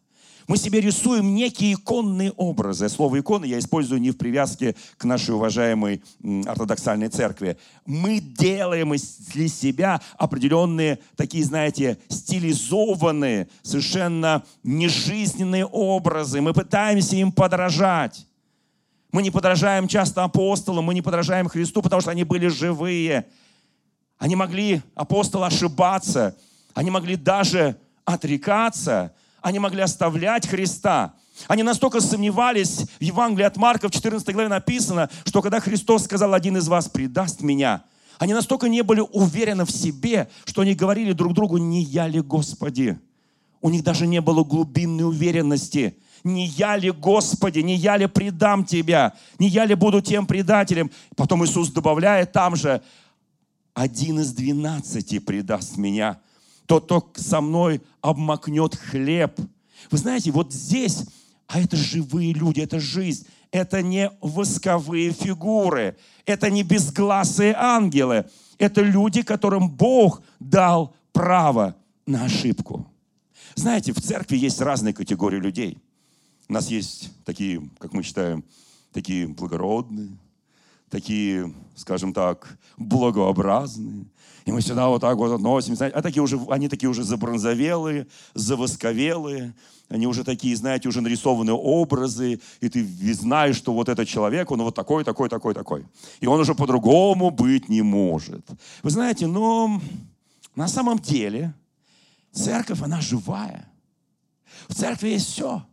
Мы 0.47 0.57
себе 0.57 0.81
рисуем 0.81 1.33
некие 1.33 1.73
иконные 1.73 2.31
образы. 2.31 2.89
Слово 2.89 3.19
иконы 3.19 3.45
я 3.45 3.59
использую 3.59 4.01
не 4.01 4.11
в 4.11 4.17
привязке 4.17 4.75
к 4.97 5.05
нашей 5.05 5.35
уважаемой 5.35 6.03
ортодоксальной 6.45 7.07
церкви. 7.07 7.57
Мы 7.85 8.19
делаем 8.19 8.93
для 9.33 9.47
себя 9.47 10.01
определенные 10.17 10.99
такие, 11.15 11.45
знаете, 11.45 11.99
стилизованные, 12.09 13.47
совершенно 13.61 14.43
нежизненные 14.63 15.65
образы. 15.65 16.41
Мы 16.41 16.53
пытаемся 16.53 17.15
им 17.15 17.31
подражать. 17.31 18.27
Мы 19.11 19.23
не 19.23 19.31
подражаем 19.31 19.87
часто 19.87 20.23
апостолам, 20.23 20.85
мы 20.85 20.93
не 20.93 21.01
подражаем 21.01 21.47
Христу, 21.47 21.81
потому 21.81 22.01
что 22.01 22.11
они 22.11 22.23
были 22.23 22.47
живые. 22.47 23.27
Они 24.21 24.35
могли, 24.35 24.83
апостолы, 24.93 25.47
ошибаться. 25.47 26.37
Они 26.75 26.91
могли 26.91 27.15
даже 27.15 27.75
отрекаться. 28.05 29.15
Они 29.41 29.57
могли 29.57 29.81
оставлять 29.81 30.47
Христа. 30.47 31.15
Они 31.47 31.63
настолько 31.63 32.01
сомневались, 32.01 32.85
в 32.99 33.01
Евангелии 33.01 33.47
от 33.47 33.57
Марка 33.57 33.89
в 33.89 33.91
14 33.91 34.31
главе 34.31 34.47
написано, 34.47 35.09
что 35.25 35.41
когда 35.41 35.59
Христос 35.59 36.03
сказал, 36.03 36.35
один 36.35 36.55
из 36.55 36.67
вас 36.67 36.87
предаст 36.87 37.41
меня, 37.41 37.83
они 38.19 38.35
настолько 38.35 38.69
не 38.69 38.83
были 38.83 38.99
уверены 38.99 39.65
в 39.65 39.71
себе, 39.71 40.29
что 40.45 40.61
они 40.61 40.75
говорили 40.75 41.13
друг 41.13 41.33
другу, 41.33 41.57
не 41.57 41.81
я 41.81 42.07
ли 42.07 42.21
Господи? 42.21 42.99
У 43.59 43.71
них 43.71 43.83
даже 43.83 44.05
не 44.05 44.21
было 44.21 44.43
глубинной 44.43 45.05
уверенности. 45.05 45.97
Не 46.23 46.45
я 46.45 46.77
ли, 46.77 46.91
Господи, 46.91 47.61
не 47.61 47.75
я 47.75 47.97
ли 47.97 48.05
предам 48.05 48.65
Тебя? 48.65 49.13
Не 49.39 49.47
я 49.47 49.65
ли 49.65 49.73
буду 49.73 49.99
тем 49.99 50.27
предателем? 50.27 50.91
Потом 51.15 51.43
Иисус 51.43 51.71
добавляет 51.71 52.31
там 52.31 52.55
же, 52.55 52.83
один 53.73 54.19
из 54.19 54.33
двенадцати 54.33 55.19
предаст 55.19 55.77
меня. 55.77 56.19
Тот, 56.65 56.85
кто 56.85 57.07
со 57.15 57.41
мной 57.41 57.81
обмакнет 58.01 58.75
хлеб. 58.75 59.39
Вы 59.89 59.97
знаете, 59.97 60.31
вот 60.31 60.53
здесь, 60.53 61.05
а 61.47 61.59
это 61.59 61.75
живые 61.75 62.33
люди, 62.33 62.61
это 62.61 62.79
жизнь. 62.79 63.27
Это 63.51 63.81
не 63.81 64.09
восковые 64.21 65.11
фигуры, 65.11 65.97
это 66.25 66.49
не 66.49 66.63
безгласые 66.63 67.53
ангелы. 67.53 68.25
Это 68.57 68.81
люди, 68.81 69.23
которым 69.23 69.69
Бог 69.69 70.21
дал 70.39 70.95
право 71.11 71.75
на 72.05 72.23
ошибку. 72.23 72.87
Знаете, 73.55 73.91
в 73.91 73.99
церкви 73.99 74.37
есть 74.37 74.61
разные 74.61 74.93
категории 74.93 75.39
людей. 75.39 75.77
У 76.47 76.53
нас 76.53 76.69
есть 76.69 77.11
такие, 77.25 77.69
как 77.79 77.91
мы 77.91 78.03
считаем, 78.03 78.45
такие 78.93 79.27
благородные, 79.27 80.17
такие, 80.91 81.51
скажем 81.75 82.13
так, 82.13 82.59
благообразные. 82.77 84.05
И 84.45 84.51
мы 84.51 84.61
сюда 84.61 84.89
вот 84.89 85.01
так 85.01 85.17
вот 85.17 85.31
относимся. 85.31 85.85
А 85.87 86.01
такие 86.01 86.21
уже, 86.21 86.39
они 86.49 86.67
такие 86.67 86.89
уже 86.89 87.03
забронзовелые, 87.03 88.07
завосковелые. 88.33 89.55
Они 89.87 90.07
уже 90.07 90.23
такие, 90.23 90.55
знаете, 90.55 90.89
уже 90.89 91.01
нарисованные 91.01 91.53
образы. 91.53 92.39
И 92.59 92.69
ты 92.69 92.83
знаешь, 93.13 93.55
что 93.55 93.73
вот 93.73 93.89
этот 93.89 94.07
человек, 94.07 94.51
он 94.51 94.61
вот 94.61 94.75
такой, 94.75 95.03
такой, 95.03 95.29
такой, 95.29 95.53
такой. 95.53 95.85
И 96.19 96.27
он 96.27 96.39
уже 96.39 96.55
по-другому 96.55 97.29
быть 97.29 97.69
не 97.69 97.81
может. 97.81 98.45
Вы 98.83 98.89
знаете, 98.89 99.27
но 99.27 99.81
на 100.55 100.67
самом 100.67 100.99
деле 100.99 101.53
церковь, 102.31 102.81
она 102.81 102.99
живая. 102.99 103.71
В 104.67 104.75
церкви 104.75 105.09
есть 105.09 105.27
все. 105.27 105.63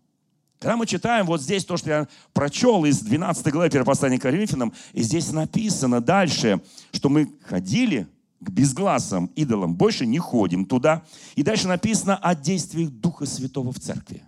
Когда 0.59 0.77
мы 0.77 0.87
читаем 0.87 1.27
вот 1.27 1.41
здесь 1.41 1.65
то, 1.65 1.77
что 1.77 1.91
я 1.91 2.09
прочел 2.33 2.85
из 2.85 3.01
12 3.01 3.53
главы 3.53 3.67
1 3.67 3.85
послания 3.85 4.19
к 4.19 4.23
Коринфянам, 4.23 4.73
и 4.93 5.03
здесь 5.03 5.31
написано 5.31 6.01
дальше, 6.01 6.61
что 6.93 7.09
мы 7.09 7.33
ходили 7.45 8.09
к 8.41 8.51
безгласым 8.51 9.27
идолам, 9.37 9.75
больше 9.75 10.05
не 10.05 10.19
ходим 10.19 10.65
туда. 10.65 11.05
И 11.37 11.43
дальше 11.43 11.69
написано 11.69 12.17
о 12.17 12.35
действиях 12.35 12.91
Духа 12.91 13.27
Святого 13.27 13.73
в 13.73 13.79
церкви. 13.79 14.23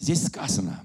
Здесь 0.00 0.26
сказано, 0.26 0.80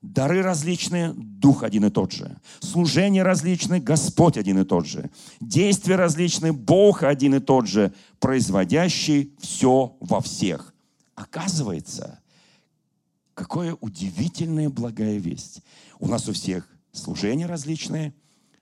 дары 0.00 0.42
различные, 0.42 1.12
Дух 1.14 1.62
один 1.62 1.84
и 1.84 1.90
тот 1.90 2.12
же. 2.12 2.38
Служение 2.60 3.22
различное, 3.22 3.80
Господь 3.80 4.38
один 4.38 4.58
и 4.60 4.64
тот 4.64 4.86
же. 4.86 5.10
Действия 5.40 5.96
различные, 5.96 6.52
Бог 6.52 7.02
один 7.02 7.34
и 7.34 7.40
тот 7.40 7.66
же, 7.66 7.92
производящий 8.18 9.34
все 9.40 9.94
во 10.00 10.20
всех. 10.20 10.74
Оказывается, 11.14 12.21
Какое 13.34 13.74
удивительная 13.80 14.68
благая 14.68 15.18
весть. 15.18 15.62
У 15.98 16.06
нас 16.06 16.28
у 16.28 16.32
всех 16.32 16.68
служения 16.92 17.46
различные, 17.46 18.14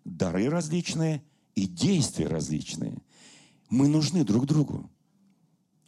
дары 0.05 0.49
различные 0.49 1.25
и 1.55 1.67
действия 1.67 2.29
различные. 2.29 2.97
Мы 3.69 3.89
нужны 3.89 4.25
друг 4.25 4.47
другу. 4.47 4.91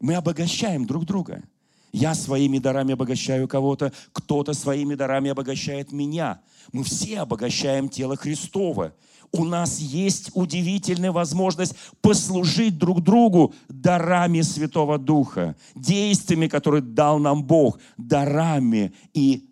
Мы 0.00 0.14
обогащаем 0.14 0.86
друг 0.86 1.04
друга. 1.04 1.44
Я 1.92 2.14
своими 2.14 2.58
дарами 2.58 2.94
обогащаю 2.94 3.46
кого-то, 3.46 3.92
кто-то 4.12 4.54
своими 4.54 4.94
дарами 4.94 5.30
обогащает 5.30 5.92
меня. 5.92 6.40
Мы 6.72 6.84
все 6.84 7.20
обогащаем 7.20 7.88
тело 7.88 8.16
Христова 8.16 8.92
у 9.32 9.44
нас 9.44 9.78
есть 9.78 10.30
удивительная 10.34 11.10
возможность 11.10 11.74
послужить 12.00 12.78
друг 12.78 13.02
другу 13.02 13.54
дарами 13.68 14.42
Святого 14.42 14.98
Духа, 14.98 15.56
действиями, 15.74 16.48
которые 16.48 16.82
дал 16.82 17.18
нам 17.18 17.42
Бог, 17.42 17.78
дарами 17.96 18.92
и 19.14 19.48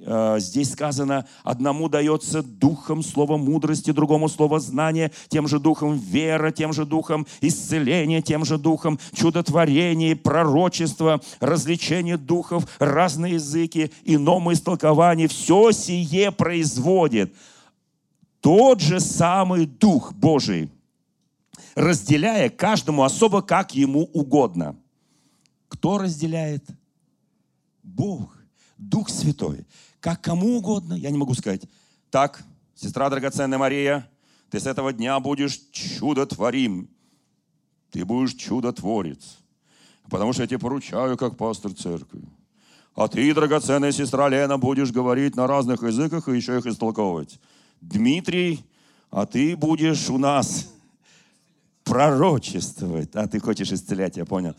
Здесь 0.00 0.72
сказано, 0.72 1.26
одному 1.42 1.88
дается 1.88 2.42
духом 2.44 3.02
слово 3.02 3.36
мудрости, 3.36 3.90
другому 3.90 4.28
слово 4.28 4.60
знания, 4.60 5.10
тем 5.28 5.48
же 5.48 5.58
духом 5.58 5.98
вера, 5.98 6.52
тем 6.52 6.72
же 6.72 6.86
духом 6.86 7.26
исцеления, 7.40 8.22
тем 8.22 8.44
же 8.44 8.58
духом 8.58 9.00
чудотворения, 9.12 10.14
пророчества, 10.14 11.20
развлечения 11.40 12.16
духов, 12.16 12.68
разные 12.78 13.34
языки, 13.34 13.90
иному 14.04 14.52
истолкование. 14.52 15.26
Все 15.26 15.72
сие 15.72 16.30
производит 16.30 17.34
тот 18.40 18.80
же 18.80 19.00
самый 19.00 19.66
Дух 19.66 20.12
Божий, 20.12 20.70
разделяя 21.74 22.50
каждому 22.50 23.02
особо, 23.02 23.42
как 23.42 23.74
ему 23.74 24.04
угодно. 24.12 24.76
Кто 25.66 25.98
разделяет? 25.98 26.64
Бог, 27.82 28.37
Дух 28.78 29.10
Святой. 29.10 29.66
Как 30.00 30.22
кому 30.22 30.56
угодно, 30.56 30.94
я 30.94 31.10
не 31.10 31.18
могу 31.18 31.34
сказать. 31.34 31.62
Так, 32.10 32.42
сестра 32.74 33.10
драгоценная 33.10 33.58
Мария, 33.58 34.08
ты 34.50 34.60
с 34.60 34.66
этого 34.66 34.92
дня 34.92 35.18
будешь 35.20 35.60
чудотворим. 35.72 36.88
Ты 37.90 38.04
будешь 38.04 38.34
чудотворец. 38.34 39.38
Потому 40.08 40.32
что 40.32 40.42
я 40.42 40.48
тебе 40.48 40.58
поручаю, 40.58 41.16
как 41.16 41.36
пастор 41.36 41.74
церкви. 41.74 42.22
А 42.94 43.08
ты, 43.08 43.34
драгоценная 43.34 43.92
сестра 43.92 44.28
Лена, 44.28 44.58
будешь 44.58 44.90
говорить 44.90 45.36
на 45.36 45.46
разных 45.46 45.82
языках 45.82 46.28
и 46.28 46.36
еще 46.36 46.58
их 46.58 46.66
истолковывать. 46.66 47.38
Дмитрий, 47.80 48.64
а 49.10 49.26
ты 49.26 49.56
будешь 49.56 50.08
у 50.08 50.18
нас 50.18 50.72
пророчествовать. 51.84 53.14
А 53.14 53.26
ты 53.26 53.40
хочешь 53.40 53.72
исцелять, 53.72 54.16
я 54.16 54.24
понял. 54.24 54.54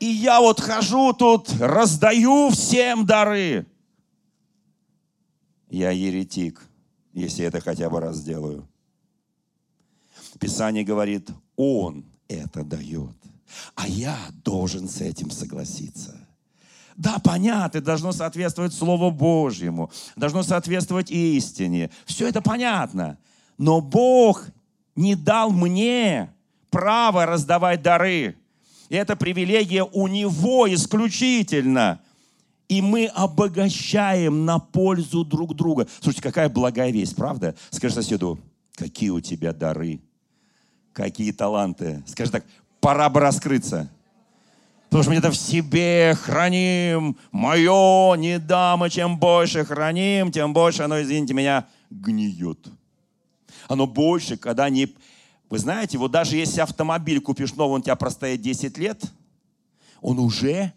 И 0.00 0.06
я 0.06 0.40
вот 0.40 0.60
хожу 0.60 1.12
тут, 1.12 1.50
раздаю 1.60 2.50
всем 2.50 3.04
дары. 3.04 3.66
Я 5.68 5.90
еретик, 5.90 6.60
если 7.12 7.44
это 7.44 7.60
хотя 7.60 7.88
бы 7.90 8.00
раз 8.00 8.16
сделаю. 8.16 8.66
Писание 10.40 10.84
говорит, 10.84 11.30
Он 11.56 12.06
это 12.28 12.64
дает, 12.64 13.14
а 13.74 13.86
я 13.86 14.16
должен 14.42 14.88
с 14.88 15.02
этим 15.02 15.30
согласиться. 15.30 16.16
Да, 16.96 17.18
понятно, 17.18 17.80
должно 17.82 18.12
соответствовать 18.12 18.72
Слову 18.72 19.10
Божьему, 19.10 19.90
должно 20.16 20.42
соответствовать 20.42 21.10
истине. 21.10 21.90
Все 22.06 22.26
это 22.26 22.40
понятно. 22.40 23.18
Но 23.58 23.80
Бог 23.80 24.46
не 24.96 25.14
дал 25.14 25.50
мне 25.50 26.34
право 26.70 27.26
раздавать 27.26 27.82
дары. 27.82 28.39
И 28.90 28.96
это 28.96 29.16
привилегия 29.16 29.84
у 29.84 30.08
Него 30.08 30.72
исключительно. 30.72 32.00
И 32.68 32.82
мы 32.82 33.06
обогащаем 33.06 34.44
на 34.44 34.58
пользу 34.58 35.24
друг 35.24 35.54
друга. 35.54 35.86
Слушайте, 36.00 36.22
какая 36.22 36.48
благая 36.48 36.90
весть, 36.90 37.16
правда? 37.16 37.54
Скажи 37.70 37.94
соседу, 37.94 38.38
какие 38.74 39.10
у 39.10 39.20
тебя 39.20 39.52
дары, 39.52 40.00
какие 40.92 41.32
таланты. 41.32 42.02
Скажи 42.06 42.30
так, 42.30 42.44
пора 42.80 43.08
бы 43.08 43.20
раскрыться. 43.20 43.88
Потому 44.88 45.04
что 45.04 45.12
мы 45.12 45.18
это 45.18 45.30
в 45.30 45.36
себе 45.36 46.16
храним. 46.20 47.16
Мое 47.30 48.16
не 48.16 48.40
дам, 48.40 48.84
и 48.84 48.90
чем 48.90 49.18
больше 49.18 49.64
храним, 49.64 50.32
тем 50.32 50.52
больше 50.52 50.82
оно, 50.82 51.00
извините 51.00 51.32
меня, 51.32 51.68
гниет. 51.90 52.66
Оно 53.68 53.86
больше, 53.86 54.36
когда 54.36 54.68
не... 54.68 54.92
Вы 55.50 55.58
знаете, 55.58 55.98
вот 55.98 56.12
даже 56.12 56.36
если 56.36 56.60
автомобиль 56.60 57.20
купишь 57.20 57.54
новый, 57.54 57.74
он 57.74 57.80
у 57.80 57.82
тебя 57.82 57.96
простоит 57.96 58.40
10 58.40 58.78
лет, 58.78 59.02
он 60.00 60.20
уже 60.20 60.72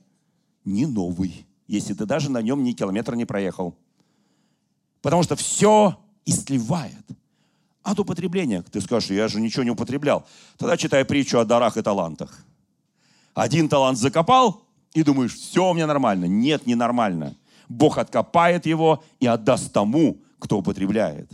не 0.66 0.88
новый, 0.88 1.46
если 1.68 1.94
ты 1.94 2.06
даже 2.06 2.32
на 2.32 2.42
нем 2.42 2.64
ни 2.64 2.74
километра 2.74 3.16
не 3.16 3.26
проехал. 3.26 3.76
Потому 5.02 5.22
что 5.22 5.36
все 5.36 5.98
истлевает. 6.26 7.06
От 7.84 8.00
употребления. 8.00 8.62
Ты 8.62 8.80
скажешь, 8.80 9.12
я 9.12 9.28
же 9.28 9.42
ничего 9.42 9.64
не 9.64 9.70
употреблял. 9.70 10.26
Тогда 10.58 10.78
читай 10.78 11.04
притчу 11.04 11.38
о 11.38 11.46
дарах 11.46 11.76
и 11.76 11.82
талантах. 11.82 12.46
Один 13.34 13.68
талант 13.68 13.98
закопал, 13.98 14.64
и 14.94 15.04
думаешь, 15.04 15.34
все 15.34 15.70
у 15.70 15.74
меня 15.74 15.86
нормально. 15.86 16.26
Нет, 16.26 16.66
не 16.66 16.76
нормально. 16.76 17.36
Бог 17.68 17.98
откопает 17.98 18.66
его 18.66 19.04
и 19.20 19.28
отдаст 19.28 19.74
тому, 19.74 20.20
кто 20.40 20.60
употребляет. 20.60 21.30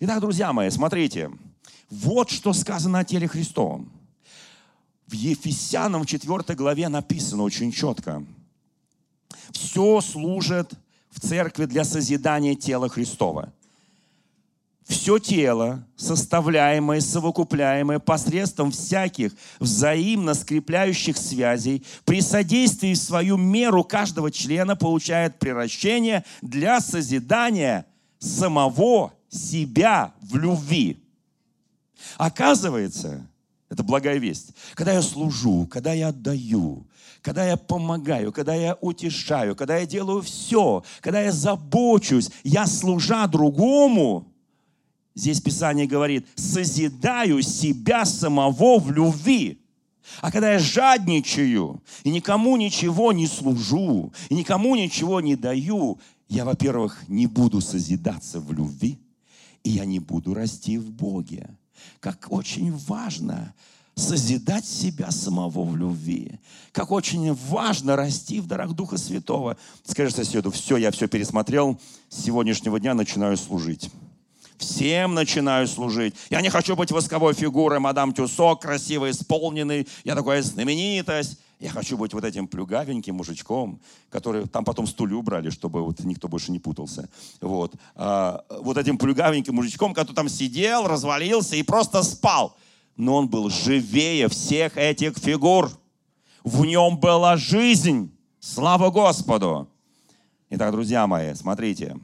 Итак, 0.00 0.20
друзья 0.20 0.52
мои, 0.52 0.68
смотрите. 0.68 1.30
Вот 1.90 2.30
что 2.30 2.52
сказано 2.52 2.98
о 2.98 3.04
теле 3.04 3.28
Христовом. 3.28 3.90
В 5.06 5.12
Ефесянам 5.12 6.02
в 6.02 6.06
4 6.06 6.54
главе 6.54 6.88
написано 6.88 7.42
очень 7.42 7.72
четко. 7.72 8.24
Все 9.52 10.00
служит 10.02 10.72
в 11.10 11.20
церкви 11.20 11.64
для 11.64 11.84
созидания 11.84 12.54
тела 12.54 12.88
Христова. 12.88 13.52
все 14.86 15.18
тело, 15.18 15.86
составляемое, 15.96 17.00
совокупляемое 17.00 17.98
посредством 17.98 18.70
всяких 18.70 19.32
взаимно 19.60 20.32
скрепляющих 20.32 21.16
связей, 21.18 21.84
при 22.06 22.22
содействии 22.22 22.94
в 22.94 22.98
свою 22.98 23.36
меру 23.36 23.84
каждого 23.84 24.30
члена 24.30 24.76
получает 24.76 25.38
превращение 25.38 26.24
для 26.40 26.80
созидания 26.80 27.84
самого 28.18 29.12
себя 29.28 30.14
в 30.22 30.36
любви. 30.36 31.07
Оказывается, 32.16 33.26
это 33.68 33.82
благая 33.82 34.18
весть. 34.18 34.52
Когда 34.74 34.92
я 34.92 35.02
служу, 35.02 35.66
когда 35.70 35.92
я 35.92 36.08
отдаю, 36.08 36.86
когда 37.22 37.46
я 37.46 37.56
помогаю, 37.56 38.32
когда 38.32 38.54
я 38.54 38.76
утешаю, 38.80 39.54
когда 39.54 39.76
я 39.76 39.86
делаю 39.86 40.22
все, 40.22 40.82
когда 41.00 41.20
я 41.20 41.32
забочусь, 41.32 42.30
я 42.44 42.66
служа 42.66 43.26
другому, 43.26 44.32
здесь 45.14 45.40
Писание 45.40 45.86
говорит, 45.86 46.26
созидаю 46.36 47.42
себя 47.42 48.04
самого 48.04 48.78
в 48.78 48.90
любви. 48.90 49.60
А 50.22 50.32
когда 50.32 50.52
я 50.52 50.58
жадничаю 50.58 51.82
и 52.02 52.10
никому 52.10 52.56
ничего 52.56 53.12
не 53.12 53.26
служу, 53.26 54.12
и 54.30 54.34
никому 54.34 54.74
ничего 54.74 55.20
не 55.20 55.36
даю, 55.36 55.98
я, 56.28 56.44
во-первых, 56.44 57.04
не 57.08 57.26
буду 57.26 57.60
созидаться 57.60 58.40
в 58.40 58.52
любви, 58.52 58.98
и 59.64 59.70
я 59.70 59.84
не 59.84 59.98
буду 59.98 60.34
расти 60.34 60.78
в 60.78 60.90
Боге. 60.90 61.50
Как 62.00 62.26
очень 62.30 62.76
важно 62.76 63.54
созидать 63.94 64.64
себя 64.64 65.10
самого 65.10 65.64
в 65.64 65.76
любви. 65.76 66.38
Как 66.72 66.90
очень 66.90 67.34
важно 67.34 67.96
расти 67.96 68.40
в 68.40 68.46
дарах 68.46 68.72
Духа 68.72 68.96
Святого. 68.96 69.56
Скажи 69.84 70.10
соседу, 70.12 70.50
все, 70.50 70.76
я 70.76 70.90
все 70.90 71.08
пересмотрел, 71.08 71.80
с 72.08 72.24
сегодняшнего 72.24 72.78
дня 72.78 72.94
начинаю 72.94 73.36
служить. 73.36 73.90
Всем 74.56 75.14
начинаю 75.14 75.68
служить. 75.68 76.14
Я 76.30 76.40
не 76.40 76.50
хочу 76.50 76.74
быть 76.74 76.90
восковой 76.90 77.34
фигурой, 77.34 77.78
мадам 77.78 78.12
Тюсо, 78.12 78.56
красиво 78.56 79.10
исполненный. 79.10 79.86
Я 80.04 80.16
такая 80.16 80.42
знаменитость. 80.42 81.38
Я 81.58 81.70
хочу 81.70 81.98
быть 81.98 82.14
вот 82.14 82.22
этим 82.22 82.46
плюгавеньким 82.46 83.16
мужичком, 83.16 83.80
который 84.10 84.46
там 84.46 84.64
потом 84.64 84.86
стулья 84.86 85.16
убрали, 85.16 85.50
чтобы 85.50 85.82
вот 85.82 85.98
никто 86.00 86.28
больше 86.28 86.52
не 86.52 86.60
путался. 86.60 87.08
Вот. 87.40 87.74
А, 87.96 88.44
вот 88.60 88.76
этим 88.76 88.96
плюгавеньким 88.96 89.56
мужичком, 89.56 89.92
который 89.92 90.14
там 90.14 90.28
сидел, 90.28 90.86
развалился 90.86 91.56
и 91.56 91.64
просто 91.64 92.04
спал. 92.04 92.56
Но 92.96 93.16
он 93.16 93.28
был 93.28 93.50
живее 93.50 94.28
всех 94.28 94.76
этих 94.76 95.18
фигур. 95.18 95.70
В 96.44 96.64
нем 96.64 96.98
была 96.98 97.36
жизнь. 97.36 98.16
Слава 98.38 98.90
Господу! 98.90 99.68
Итак, 100.50 100.70
друзья 100.70 101.06
мои, 101.08 101.34
смотрите. 101.34 101.98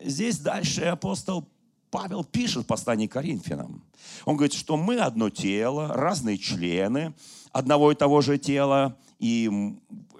Здесь 0.00 0.38
дальше 0.38 0.82
апостол 0.84 1.48
Павел 1.90 2.24
пишет 2.24 2.64
в 2.64 2.66
послании 2.66 3.06
к 3.06 3.12
Коринфянам. 3.12 3.82
Он 4.24 4.36
говорит, 4.36 4.54
что 4.54 4.76
мы 4.76 4.96
одно 4.96 5.30
тело, 5.30 5.88
разные 5.88 6.38
члены 6.38 7.14
одного 7.52 7.92
и 7.92 7.94
того 7.94 8.20
же 8.20 8.36
тела, 8.38 8.96
и 9.18 9.50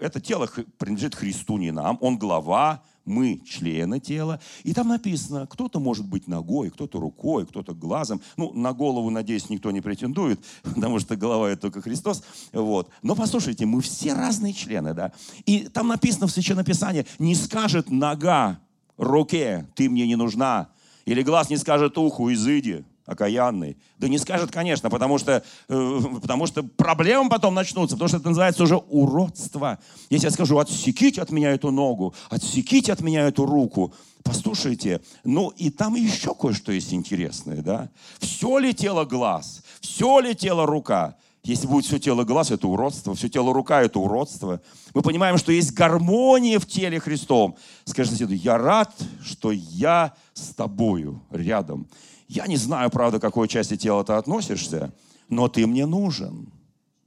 это 0.00 0.20
тело 0.20 0.48
принадлежит 0.78 1.14
Христу, 1.14 1.58
не 1.58 1.70
нам. 1.70 1.98
Он 2.00 2.18
глава, 2.18 2.82
мы 3.04 3.40
члены 3.46 4.00
тела. 4.00 4.40
И 4.64 4.72
там 4.72 4.88
написано, 4.88 5.46
кто-то 5.46 5.78
может 5.78 6.06
быть 6.06 6.26
ногой, 6.28 6.70
кто-то 6.70 6.98
рукой, 6.98 7.46
кто-то 7.46 7.74
глазом. 7.74 8.20
Ну, 8.36 8.52
на 8.52 8.72
голову, 8.72 9.10
надеюсь, 9.10 9.50
никто 9.50 9.70
не 9.70 9.80
претендует, 9.80 10.40
потому 10.62 10.98
что 10.98 11.16
голова 11.16 11.50
это 11.50 11.62
только 11.62 11.82
Христос. 11.82 12.22
Вот. 12.52 12.90
Но 13.02 13.14
послушайте, 13.14 13.66
мы 13.66 13.80
все 13.82 14.14
разные 14.14 14.52
члены, 14.52 14.94
да. 14.94 15.12
И 15.44 15.68
там 15.68 15.88
написано 15.88 16.26
в 16.26 16.32
Священном 16.32 16.64
Писании, 16.64 17.06
не 17.18 17.34
скажет 17.34 17.90
нога 17.90 18.60
руке, 18.96 19.68
ты 19.74 19.88
мне 19.88 20.06
не 20.06 20.16
нужна, 20.16 20.70
или 21.06 21.22
глаз 21.22 21.48
не 21.50 21.56
скажет 21.56 21.96
уху, 21.96 22.32
изыди, 22.32 22.84
окаянный. 23.06 23.76
Да 23.98 24.08
не 24.08 24.18
скажет, 24.18 24.50
конечно, 24.50 24.90
потому 24.90 25.18
что, 25.18 25.42
э, 25.68 26.00
потому 26.20 26.46
что 26.46 26.64
проблемы 26.64 27.30
потом 27.30 27.54
начнутся, 27.54 27.94
потому 27.94 28.08
что 28.08 28.18
это 28.18 28.28
называется 28.28 28.64
уже 28.64 28.76
уродство. 28.76 29.78
Если 30.10 30.26
я 30.26 30.30
скажу, 30.32 30.58
отсеките 30.58 31.22
от 31.22 31.30
меня 31.30 31.52
эту 31.52 31.70
ногу, 31.70 32.14
отсеките 32.28 32.92
от 32.92 33.00
меня 33.00 33.28
эту 33.28 33.46
руку, 33.46 33.94
послушайте, 34.24 35.00
ну 35.22 35.50
и 35.50 35.70
там 35.70 35.94
еще 35.94 36.34
кое-что 36.34 36.72
есть 36.72 36.92
интересное, 36.92 37.62
да? 37.62 37.88
Все 38.18 38.58
ли 38.58 38.74
тело 38.74 39.04
глаз, 39.04 39.62
все 39.80 40.18
ли 40.18 40.34
тело 40.34 40.66
рука? 40.66 41.14
Если 41.46 41.68
будет 41.68 41.84
все 41.84 42.00
тело 42.00 42.24
глаз, 42.24 42.50
это 42.50 42.66
уродство, 42.66 43.14
все 43.14 43.28
тело 43.28 43.54
рука, 43.54 43.80
это 43.80 44.00
уродство. 44.00 44.60
Мы 44.94 45.02
понимаем, 45.02 45.38
что 45.38 45.52
есть 45.52 45.72
гармония 45.74 46.58
в 46.58 46.66
теле 46.66 46.98
Христом. 46.98 47.56
Скажи 47.84 48.10
соседу, 48.10 48.34
я 48.34 48.58
рад, 48.58 48.92
что 49.22 49.52
я 49.52 50.12
с 50.34 50.48
тобою 50.48 51.22
рядом. 51.30 51.86
Я 52.26 52.48
не 52.48 52.56
знаю, 52.56 52.90
правда, 52.90 53.20
к 53.20 53.22
какой 53.22 53.46
части 53.46 53.76
тела 53.76 54.02
ты 54.02 54.14
относишься, 54.14 54.92
но 55.28 55.46
ты 55.46 55.68
мне 55.68 55.86
нужен. 55.86 56.48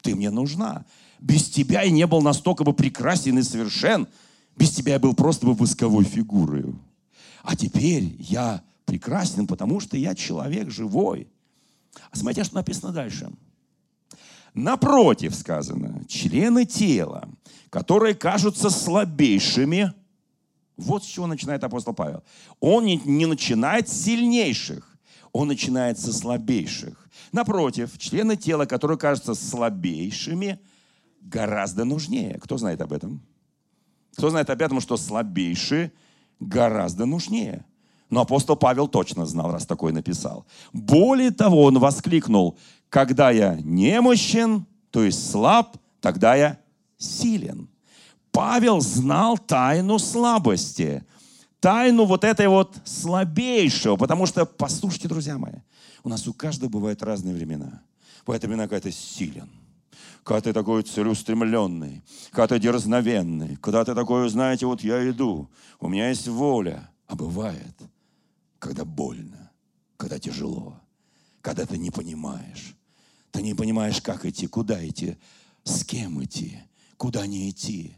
Ты 0.02 0.16
мне 0.16 0.30
нужна. 0.30 0.86
Без 1.20 1.50
тебя 1.50 1.82
я 1.82 1.92
не 1.92 2.08
был 2.08 2.22
настолько 2.22 2.64
бы 2.64 2.72
прекрасен 2.72 3.38
и 3.38 3.44
совершен. 3.44 4.08
Без 4.56 4.72
тебя 4.72 4.94
я 4.94 5.00
был 5.00 5.16
просто 5.16 5.48
бы 5.48 5.54
восковой 5.54 6.06
фигурой. 6.06 6.74
А 7.44 7.58
теперь 7.58 8.16
я 8.20 8.64
прекрасен, 8.86 9.48
потому 9.48 9.82
что 9.82 9.98
я 9.98 10.16
человек 10.16 10.72
живой. 10.72 11.28
А 12.10 12.16
смотрите, 12.16 12.46
что 12.46 12.56
написано 12.56 12.94
дальше. 12.94 13.30
Напротив, 14.54 15.36
сказано, 15.36 16.04
члены 16.08 16.66
тела, 16.66 17.30
которые 17.70 18.16
кажутся 18.16 18.70
слабейшими, 18.70 19.94
вот 20.78 21.04
с 21.04 21.08
чего 21.08 21.28
начинает 21.28 21.64
апостол 21.64 21.94
Павел. 21.94 22.24
Он 22.60 22.86
не, 22.86 23.26
начинает 23.26 23.90
с 23.90 24.04
сильнейших, 24.04 24.98
он 25.32 25.48
начинает 25.50 26.00
со 26.00 26.14
слабейших. 26.14 27.10
Напротив, 27.32 27.98
члены 27.98 28.36
тела, 28.38 28.66
которые 28.66 28.98
кажутся 28.98 29.36
слабейшими, 29.36 30.60
гораздо 31.22 31.84
нужнее. 31.86 32.40
Кто 32.40 32.58
знает 32.58 32.82
об 32.82 32.94
этом? 32.94 33.22
Кто 34.16 34.30
знает 34.30 34.50
об 34.50 34.62
этом, 34.62 34.82
что 34.82 34.98
слабейшие 34.98 35.92
гораздо 36.40 37.06
нужнее? 37.06 37.66
Но 38.10 38.22
апостол 38.22 38.56
Павел 38.56 38.88
точно 38.88 39.26
знал, 39.26 39.52
раз 39.52 39.66
такой 39.68 39.92
написал. 39.92 40.46
Более 40.74 41.32
того, 41.32 41.64
он 41.64 41.78
воскликнул, 41.78 42.58
когда 42.90 43.32
я 43.32 43.56
немощен, 43.56 44.66
то 44.92 45.04
есть 45.04 45.32
слаб, 45.32 45.78
тогда 46.02 46.36
я 46.36 46.60
силен. 46.98 47.70
Павел 48.32 48.82
знал 48.82 49.38
тайну 49.38 50.00
слабости, 50.00 51.04
тайну 51.60 52.06
вот 52.06 52.24
этой 52.24 52.48
вот 52.48 52.78
слабейшего, 52.86 53.96
потому 53.96 54.26
что, 54.26 54.46
послушайте, 54.46 55.08
друзья 55.08 55.38
мои, 55.38 55.62
у 56.04 56.10
нас 56.10 56.28
у 56.28 56.34
каждого 56.34 56.70
бывают 56.70 57.04
разные 57.04 57.36
времена. 57.36 57.82
Бывают 58.26 58.44
времена, 58.44 58.68
когда 58.68 58.82
ты 58.82 58.92
силен, 58.92 59.50
когда 60.24 60.42
ты 60.42 60.54
такой 60.54 60.84
целеустремленный, 60.84 62.04
когда 62.32 62.56
ты 62.56 62.60
дерзновенный, 62.60 63.56
когда 63.58 63.84
ты 63.84 63.96
такой, 63.96 64.30
знаете, 64.30 64.66
вот 64.66 64.82
я 64.82 65.10
иду, 65.10 65.50
у 65.80 65.88
меня 65.88 66.10
есть 66.10 66.28
воля. 66.28 66.90
А 67.08 67.16
бывает, 67.16 67.76
когда 68.60 68.86
больно, 68.86 69.52
когда 69.98 70.20
тяжело, 70.20 70.80
когда 71.42 71.66
ты 71.66 71.78
не 71.78 71.90
понимаешь. 71.90 72.76
Ты 73.32 73.42
не 73.42 73.54
понимаешь, 73.54 74.02
как 74.02 74.26
идти, 74.26 74.48
куда 74.48 74.86
идти, 74.88 75.18
с 75.64 75.84
кем 75.84 76.24
идти, 76.24 76.60
куда 76.98 77.26
не 77.28 77.50
идти. 77.50 77.94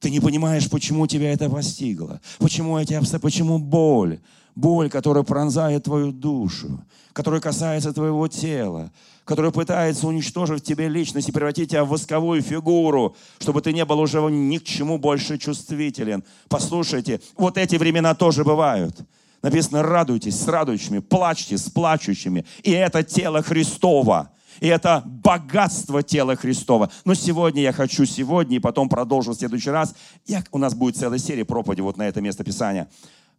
Ты 0.00 0.10
не 0.10 0.20
понимаешь, 0.20 0.68
почему 0.68 1.06
тебя 1.06 1.32
это 1.32 1.48
постигло, 1.48 2.20
почему 2.38 2.78
эти 2.78 2.92
обстоятельства, 2.92 3.18
почему 3.20 3.58
боль, 3.58 4.20
боль, 4.54 4.90
которая 4.90 5.24
пронзает 5.24 5.84
твою 5.84 6.12
душу, 6.12 6.84
которая 7.12 7.40
касается 7.40 7.92
твоего 7.92 8.28
тела, 8.28 8.92
которая 9.24 9.50
пытается 9.50 10.06
уничтожить 10.06 10.60
в 10.60 10.64
тебе 10.64 10.88
личность 10.88 11.28
и 11.28 11.32
превратить 11.32 11.70
тебя 11.70 11.84
в 11.84 11.88
восковую 11.88 12.42
фигуру, 12.42 13.16
чтобы 13.38 13.62
ты 13.62 13.72
не 13.72 13.84
был 13.84 13.98
уже 13.98 14.20
ни 14.20 14.58
к 14.58 14.64
чему 14.64 14.98
больше 14.98 15.38
чувствителен. 15.38 16.22
Послушайте, 16.48 17.20
вот 17.36 17.56
эти 17.56 17.76
времена 17.76 18.14
тоже 18.14 18.44
бывают. 18.44 18.96
Написано, 19.42 19.82
радуйтесь 19.82 20.38
с 20.38 20.48
радующими, 20.48 21.00
плачьте 21.00 21.58
с 21.58 21.68
плачущими. 21.68 22.44
И 22.62 22.70
это 22.70 23.02
тело 23.02 23.42
Христова. 23.42 24.30
И 24.64 24.66
это 24.66 25.02
богатство 25.04 26.02
тела 26.02 26.36
Христова. 26.36 26.90
Но 27.04 27.12
сегодня 27.12 27.60
я 27.60 27.70
хочу, 27.70 28.06
сегодня, 28.06 28.56
и 28.56 28.60
потом 28.60 28.88
продолжу 28.88 29.32
в 29.32 29.36
следующий 29.36 29.68
раз. 29.68 29.94
Я, 30.24 30.42
у 30.52 30.56
нас 30.56 30.74
будет 30.74 30.96
целая 30.96 31.18
серия 31.18 31.44
проповедей 31.44 31.82
вот 31.82 31.98
на 31.98 32.08
это 32.08 32.22
место 32.22 32.44
Писания. 32.44 32.88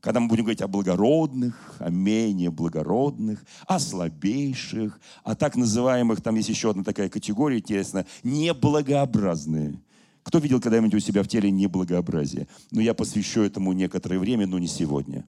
Когда 0.01 0.19
мы 0.19 0.27
будем 0.27 0.43
говорить 0.43 0.61
о 0.61 0.67
благородных, 0.67 1.55
о 1.79 1.89
менее 1.89 2.51
благородных, 2.51 3.43
о 3.65 3.79
слабейших, 3.79 4.99
о 5.23 5.33
так 5.33 5.55
называемых, 5.55 6.21
там 6.21 6.35
есть 6.35 6.49
еще 6.49 6.69
одна 6.69 6.83
такая 6.83 7.09
категория 7.09 7.57
интересная, 7.57 8.05
неблагообразные. 8.21 9.81
Кто 10.21 10.37
видел 10.37 10.61
когда-нибудь 10.61 10.93
у 10.93 10.99
себя 10.99 11.23
в 11.23 11.27
теле 11.27 11.49
неблагообразие? 11.49 12.47
Ну, 12.69 12.81
я 12.81 12.93
посвящу 12.93 13.41
этому 13.41 13.73
некоторое 13.73 14.19
время, 14.19 14.45
но 14.45 14.59
не 14.59 14.67
сегодня. 14.67 15.25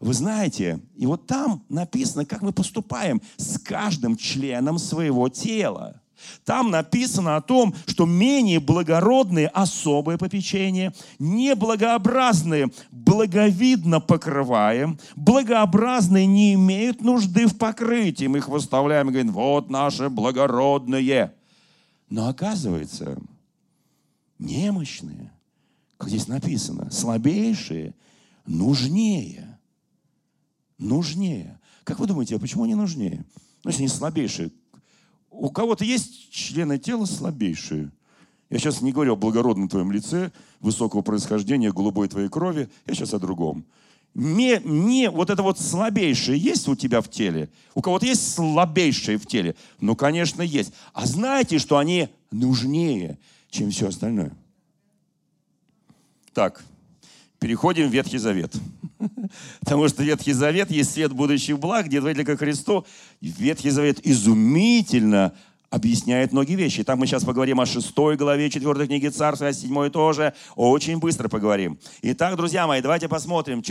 Вы 0.00 0.14
знаете, 0.14 0.80
и 0.96 1.04
вот 1.04 1.26
там 1.26 1.62
написано, 1.68 2.24
как 2.24 2.40
мы 2.40 2.52
поступаем 2.52 3.20
с 3.36 3.58
каждым 3.58 4.16
членом 4.16 4.78
своего 4.78 5.28
тела. 5.28 6.00
Там 6.44 6.70
написано 6.70 7.36
о 7.36 7.42
том, 7.42 7.74
что 7.86 8.06
менее 8.06 8.60
благородные 8.60 9.48
особое 9.48 10.16
попечение, 10.16 10.94
неблагообразные 11.18 12.70
благовидно 12.90 14.00
покрываем, 14.00 14.98
благообразные 15.16 16.26
не 16.26 16.54
имеют 16.54 17.02
нужды 17.02 17.46
в 17.46 17.56
покрытии. 17.58 18.26
Мы 18.26 18.38
их 18.38 18.48
выставляем 18.48 19.08
и 19.08 19.12
говорим, 19.12 19.32
вот 19.32 19.68
наши 19.68 20.08
благородные. 20.08 21.34
Но 22.08 22.28
оказывается, 22.28 23.18
немощные, 24.38 25.30
как 25.98 26.08
здесь 26.08 26.26
написано, 26.26 26.90
слабейшие, 26.90 27.94
нужнее. 28.46 29.49
Нужнее. 30.80 31.60
Как 31.84 31.98
вы 31.98 32.06
думаете, 32.06 32.36
а 32.36 32.38
почему 32.38 32.64
они 32.64 32.74
нужнее? 32.74 33.24
Ну, 33.62 33.70
если 33.70 33.82
они 33.82 33.88
слабейшие, 33.88 34.50
у 35.30 35.50
кого-то 35.50 35.84
есть 35.84 36.30
члены 36.30 36.78
тела 36.78 37.04
слабейшие. 37.04 37.92
Я 38.48 38.58
сейчас 38.58 38.80
не 38.80 38.90
говорю 38.90 39.12
о 39.12 39.16
благородном 39.16 39.68
твоем 39.68 39.92
лице, 39.92 40.32
высокого 40.58 41.02
происхождения, 41.02 41.70
голубой 41.70 42.08
твоей 42.08 42.28
крови. 42.28 42.68
Я 42.86 42.94
сейчас 42.94 43.14
о 43.14 43.18
другом. 43.18 43.64
Не, 44.14 44.60
не, 44.64 45.08
вот 45.10 45.30
это 45.30 45.42
вот 45.42 45.60
слабейшее 45.60 46.36
есть 46.36 46.66
у 46.66 46.74
тебя 46.74 47.00
в 47.00 47.08
теле? 47.08 47.48
У 47.74 47.82
кого-то 47.82 48.06
есть 48.06 48.34
слабейшее 48.34 49.18
в 49.18 49.26
теле? 49.26 49.54
Ну, 49.80 49.94
конечно, 49.94 50.42
есть. 50.42 50.72
А 50.94 51.06
знаете, 51.06 51.58
что 51.58 51.78
они 51.78 52.08
нужнее, 52.32 53.18
чем 53.50 53.70
все 53.70 53.88
остальное? 53.88 54.32
Так, 56.32 56.64
переходим 57.40 57.88
в 57.88 57.92
Ветхий 57.92 58.18
Завет. 58.18 58.54
Потому 59.60 59.88
что 59.88 60.04
Ветхий 60.04 60.32
Завет 60.32 60.70
есть 60.70 60.92
свет 60.92 61.12
будущих 61.12 61.58
благ, 61.58 61.86
где 61.86 62.00
ко 62.24 62.36
Христу. 62.36 62.86
Ветхий 63.20 63.70
Завет 63.70 64.06
изумительно 64.06 65.32
объясняет 65.70 66.32
многие 66.32 66.56
вещи. 66.56 66.82
Так 66.82 66.98
мы 66.98 67.06
сейчас 67.06 67.24
поговорим 67.24 67.60
о 67.60 67.66
шестой 67.66 68.16
главе 68.16 68.50
четвертой 68.50 68.88
книги 68.88 69.06
Царства, 69.06 69.46
о 69.46 69.52
седьмой 69.52 69.90
тоже. 69.90 70.34
Очень 70.56 70.98
быстро 70.98 71.28
поговорим. 71.28 71.78
Итак, 72.02 72.36
друзья 72.36 72.66
мои, 72.66 72.82
давайте 72.82 73.08
посмотрим. 73.08 73.62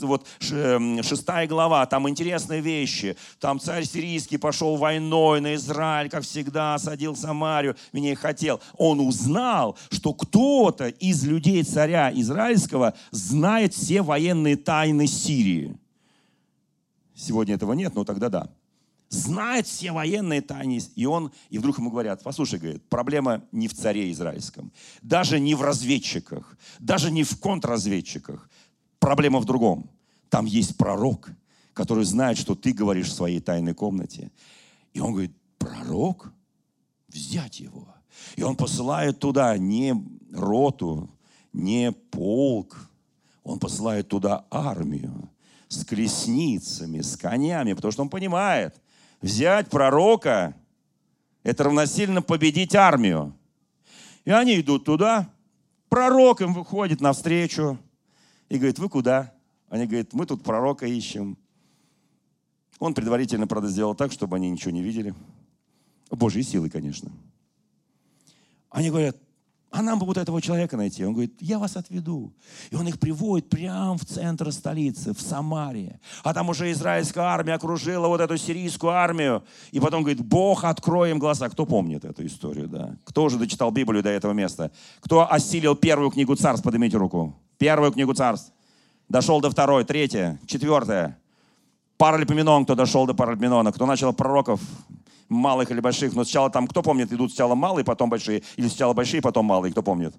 Вот 0.00 0.26
эм, 0.50 1.02
шестая 1.02 1.46
глава, 1.46 1.84
там 1.86 2.08
интересные 2.08 2.62
вещи. 2.62 3.16
Там 3.38 3.60
царь 3.60 3.84
сирийский 3.84 4.38
пошел 4.38 4.76
войной 4.76 5.40
на 5.40 5.54
Израиль, 5.54 6.08
как 6.08 6.24
всегда, 6.24 6.74
осадил 6.74 7.14
Самарию, 7.14 7.76
меня 7.92 8.12
и 8.12 8.14
хотел. 8.14 8.60
Он 8.78 9.00
узнал, 9.00 9.76
что 9.90 10.14
кто-то 10.14 10.88
из 10.88 11.22
людей 11.24 11.62
царя 11.64 12.10
израильского 12.14 12.94
знает 13.10 13.74
все 13.74 14.00
военные 14.00 14.56
тайны 14.56 15.06
Сирии. 15.06 15.76
Сегодня 17.14 17.54
этого 17.54 17.74
нет, 17.74 17.94
но 17.94 18.04
тогда 18.04 18.30
да 18.30 18.48
знает 19.12 19.66
все 19.66 19.92
военные 19.92 20.40
тайны. 20.40 20.80
И 20.96 21.06
он, 21.06 21.32
и 21.50 21.58
вдруг 21.58 21.78
ему 21.78 21.90
говорят, 21.90 22.22
послушай, 22.22 22.58
говорит, 22.58 22.82
проблема 22.88 23.44
не 23.52 23.68
в 23.68 23.74
царе 23.74 24.10
израильском, 24.10 24.72
даже 25.02 25.38
не 25.38 25.54
в 25.54 25.62
разведчиках, 25.62 26.56
даже 26.78 27.10
не 27.10 27.22
в 27.22 27.38
контрразведчиках. 27.38 28.48
Проблема 28.98 29.38
в 29.40 29.44
другом. 29.44 29.90
Там 30.30 30.46
есть 30.46 30.76
пророк, 30.78 31.30
который 31.74 32.04
знает, 32.04 32.38
что 32.38 32.54
ты 32.54 32.72
говоришь 32.72 33.08
в 33.08 33.14
своей 33.14 33.40
тайной 33.40 33.74
комнате. 33.74 34.30
И 34.94 35.00
он 35.00 35.12
говорит, 35.12 35.36
пророк? 35.58 36.32
Взять 37.08 37.60
его. 37.60 37.94
И 38.36 38.42
он 38.42 38.56
посылает 38.56 39.18
туда 39.18 39.58
не 39.58 39.94
роту, 40.32 41.10
не 41.52 41.92
полк, 41.92 42.88
он 43.44 43.58
посылает 43.58 44.08
туда 44.08 44.46
армию 44.50 45.28
с 45.68 45.84
колесницами, 45.84 47.00
с 47.02 47.16
конями, 47.16 47.74
потому 47.74 47.92
что 47.92 48.02
он 48.02 48.08
понимает, 48.08 48.81
взять 49.22 49.70
пророка, 49.70 50.54
это 51.42 51.64
равносильно 51.64 52.20
победить 52.20 52.74
армию. 52.74 53.34
И 54.24 54.30
они 54.30 54.60
идут 54.60 54.84
туда, 54.84 55.32
пророк 55.88 56.42
им 56.42 56.52
выходит 56.52 57.00
навстречу 57.00 57.78
и 58.48 58.56
говорит, 58.56 58.78
вы 58.78 58.88
куда? 58.88 59.32
Они 59.68 59.86
говорят, 59.86 60.12
мы 60.12 60.26
тут 60.26 60.42
пророка 60.42 60.86
ищем. 60.86 61.38
Он 62.78 62.94
предварительно, 62.94 63.46
правда, 63.46 63.68
сделал 63.68 63.94
так, 63.94 64.12
чтобы 64.12 64.36
они 64.36 64.50
ничего 64.50 64.72
не 64.72 64.82
видели. 64.82 65.14
Божьей 66.10 66.42
силы, 66.42 66.68
конечно. 66.68 67.10
Они 68.68 68.90
говорят, 68.90 69.16
а 69.72 69.80
нам 69.80 69.98
бы 69.98 70.04
вот 70.04 70.18
этого 70.18 70.40
человека 70.42 70.76
найти. 70.76 71.02
Он 71.04 71.14
говорит, 71.14 71.34
я 71.40 71.58
вас 71.58 71.76
отведу. 71.76 72.34
И 72.70 72.76
он 72.76 72.86
их 72.86 73.00
приводит 73.00 73.48
прямо 73.48 73.96
в 73.96 74.04
центр 74.04 74.52
столицы, 74.52 75.14
в 75.14 75.20
Самаре. 75.20 75.98
А 76.22 76.34
там 76.34 76.50
уже 76.50 76.70
израильская 76.72 77.22
армия 77.22 77.54
окружила 77.54 78.06
вот 78.06 78.20
эту 78.20 78.36
сирийскую 78.36 78.92
армию. 78.92 79.42
И 79.70 79.80
потом 79.80 80.02
говорит, 80.02 80.22
Бог, 80.22 80.64
откроем 80.64 81.18
глаза. 81.18 81.48
Кто 81.48 81.64
помнит 81.64 82.04
эту 82.04 82.24
историю, 82.26 82.68
да? 82.68 82.96
Кто 83.04 83.24
уже 83.24 83.38
дочитал 83.38 83.70
Библию 83.70 84.02
до 84.02 84.10
этого 84.10 84.32
места? 84.32 84.70
Кто 85.00 85.30
осилил 85.32 85.74
первую 85.74 86.10
книгу 86.10 86.36
царств? 86.36 86.62
Поднимите 86.62 86.98
руку. 86.98 87.34
Первую 87.56 87.92
книгу 87.92 88.12
царств. 88.12 88.52
Дошел 89.08 89.40
до 89.40 89.50
второй, 89.50 89.84
третья, 89.84 90.38
четвертая. 90.46 91.18
Паралипоменон, 91.96 92.64
кто 92.64 92.74
дошел 92.74 93.06
до 93.06 93.14
Паралипоменона. 93.14 93.72
Кто 93.72 93.86
начал 93.86 94.12
пророков? 94.12 94.60
Малых 95.32 95.70
или 95.70 95.80
больших, 95.80 96.14
но 96.14 96.24
сначала 96.24 96.50
там, 96.50 96.66
кто 96.66 96.82
помнит, 96.82 97.12
идут 97.12 97.30
сначала 97.30 97.54
малые, 97.54 97.84
потом 97.84 98.10
большие, 98.10 98.42
или 98.56 98.68
сначала 98.68 98.92
большие, 98.92 99.22
потом 99.22 99.46
малые, 99.46 99.72
кто 99.72 99.82
помнит? 99.82 100.14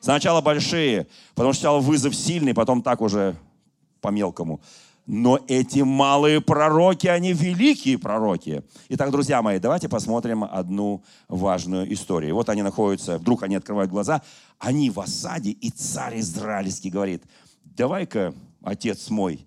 Сначала 0.00 0.40
большие, 0.40 1.06
потому 1.34 1.52
что 1.52 1.60
сначала 1.60 1.80
вызов 1.80 2.14
сильный, 2.14 2.54
потом 2.54 2.82
так 2.82 3.00
уже 3.00 3.36
по 4.00 4.08
мелкому. 4.08 4.60
Но 5.06 5.38
эти 5.48 5.80
малые 5.80 6.40
пророки, 6.40 7.06
они 7.06 7.34
великие 7.34 7.98
пророки. 7.98 8.62
Итак, 8.88 9.10
друзья 9.10 9.42
мои, 9.42 9.58
давайте 9.58 9.88
посмотрим 9.88 10.44
одну 10.44 11.02
важную 11.28 11.92
историю. 11.92 12.34
Вот 12.34 12.48
они 12.48 12.62
находятся, 12.62 13.18
вдруг 13.18 13.42
они 13.42 13.56
открывают 13.56 13.90
глаза, 13.90 14.22
они 14.58 14.88
в 14.88 15.00
осаде, 15.00 15.50
и 15.50 15.70
царь 15.70 16.20
израильский 16.20 16.88
говорит, 16.88 17.22
давай-ка, 17.64 18.34
отец 18.62 19.10
мой, 19.10 19.46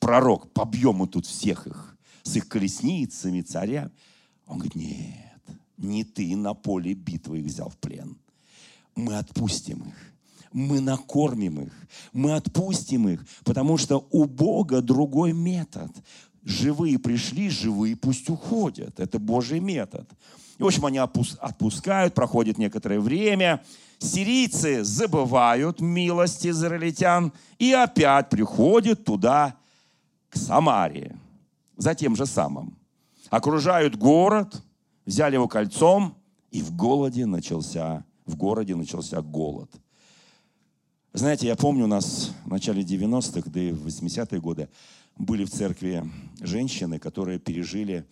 пророк, 0.00 0.52
побьем 0.52 0.96
мы 0.96 1.06
тут 1.06 1.26
всех 1.26 1.68
их, 1.68 1.96
с 2.24 2.34
их 2.36 2.48
колесницами, 2.48 3.42
царя. 3.42 3.90
Он 4.46 4.58
говорит, 4.58 4.74
нет, 4.74 5.42
не 5.76 6.04
ты 6.04 6.36
на 6.36 6.54
поле 6.54 6.94
битвы 6.94 7.40
их 7.40 7.46
взял 7.46 7.68
в 7.68 7.76
плен. 7.76 8.16
Мы 8.94 9.16
отпустим 9.16 9.82
их. 9.88 9.94
Мы 10.52 10.80
накормим 10.80 11.62
их. 11.62 11.72
Мы 12.12 12.34
отпустим 12.34 13.08
их, 13.08 13.26
потому 13.44 13.76
что 13.76 14.06
у 14.10 14.24
Бога 14.24 14.80
другой 14.82 15.32
метод. 15.32 15.90
Живые 16.44 16.98
пришли, 16.98 17.48
живые 17.48 17.96
пусть 17.96 18.28
уходят. 18.28 19.00
Это 19.00 19.18
Божий 19.18 19.60
метод. 19.60 20.08
И, 20.58 20.62
в 20.62 20.66
общем, 20.66 20.86
они 20.86 20.98
отпускают, 20.98 22.14
проходит 22.14 22.58
некоторое 22.58 23.00
время. 23.00 23.64
Сирийцы 23.98 24.84
забывают 24.84 25.80
милость 25.80 26.46
израильтян 26.46 27.32
и 27.58 27.72
опять 27.72 28.28
приходят 28.28 29.04
туда, 29.04 29.56
к 30.28 30.36
Самарии, 30.36 31.16
за 31.76 31.94
тем 31.94 32.14
же 32.14 32.26
самым 32.26 32.76
окружают 33.30 33.96
город, 33.96 34.62
взяли 35.06 35.34
его 35.34 35.48
кольцом, 35.48 36.16
и 36.50 36.62
в 36.62 36.74
голоде 36.74 37.26
начался, 37.26 38.04
в 38.26 38.36
городе 38.36 38.76
начался 38.76 39.20
голод. 39.22 39.70
Знаете, 41.12 41.46
я 41.46 41.56
помню, 41.56 41.84
у 41.84 41.88
нас 41.88 42.32
в 42.44 42.48
начале 42.48 42.82
90-х, 42.82 43.50
да 43.50 43.60
и 43.60 43.72
в 43.72 43.86
80-е 43.86 44.40
годы 44.40 44.68
были 45.16 45.44
в 45.44 45.50
церкви 45.50 46.08
женщины, 46.40 46.98
которые 46.98 47.38
пережили 47.38 48.04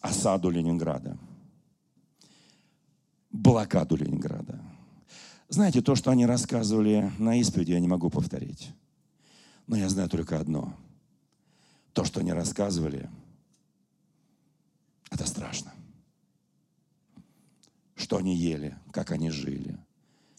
осаду 0.00 0.48
Ленинграда, 0.48 1.18
блокаду 3.30 3.96
Ленинграда. 3.96 4.60
Знаете, 5.48 5.80
то, 5.80 5.96
что 5.96 6.12
они 6.12 6.26
рассказывали 6.26 7.10
на 7.18 7.40
исповеди, 7.40 7.72
я 7.72 7.80
не 7.80 7.88
могу 7.88 8.10
повторить. 8.10 8.70
Но 9.66 9.76
я 9.76 9.88
знаю 9.88 10.08
только 10.08 10.38
одно. 10.38 10.74
То, 11.92 12.04
что 12.04 12.20
они 12.20 12.32
рассказывали– 12.32 13.10
это 15.10 15.26
страшно. 15.26 15.72
Что 17.96 18.16
они 18.16 18.34
ели, 18.34 18.76
как 18.92 19.10
они 19.10 19.30
жили, 19.30 19.78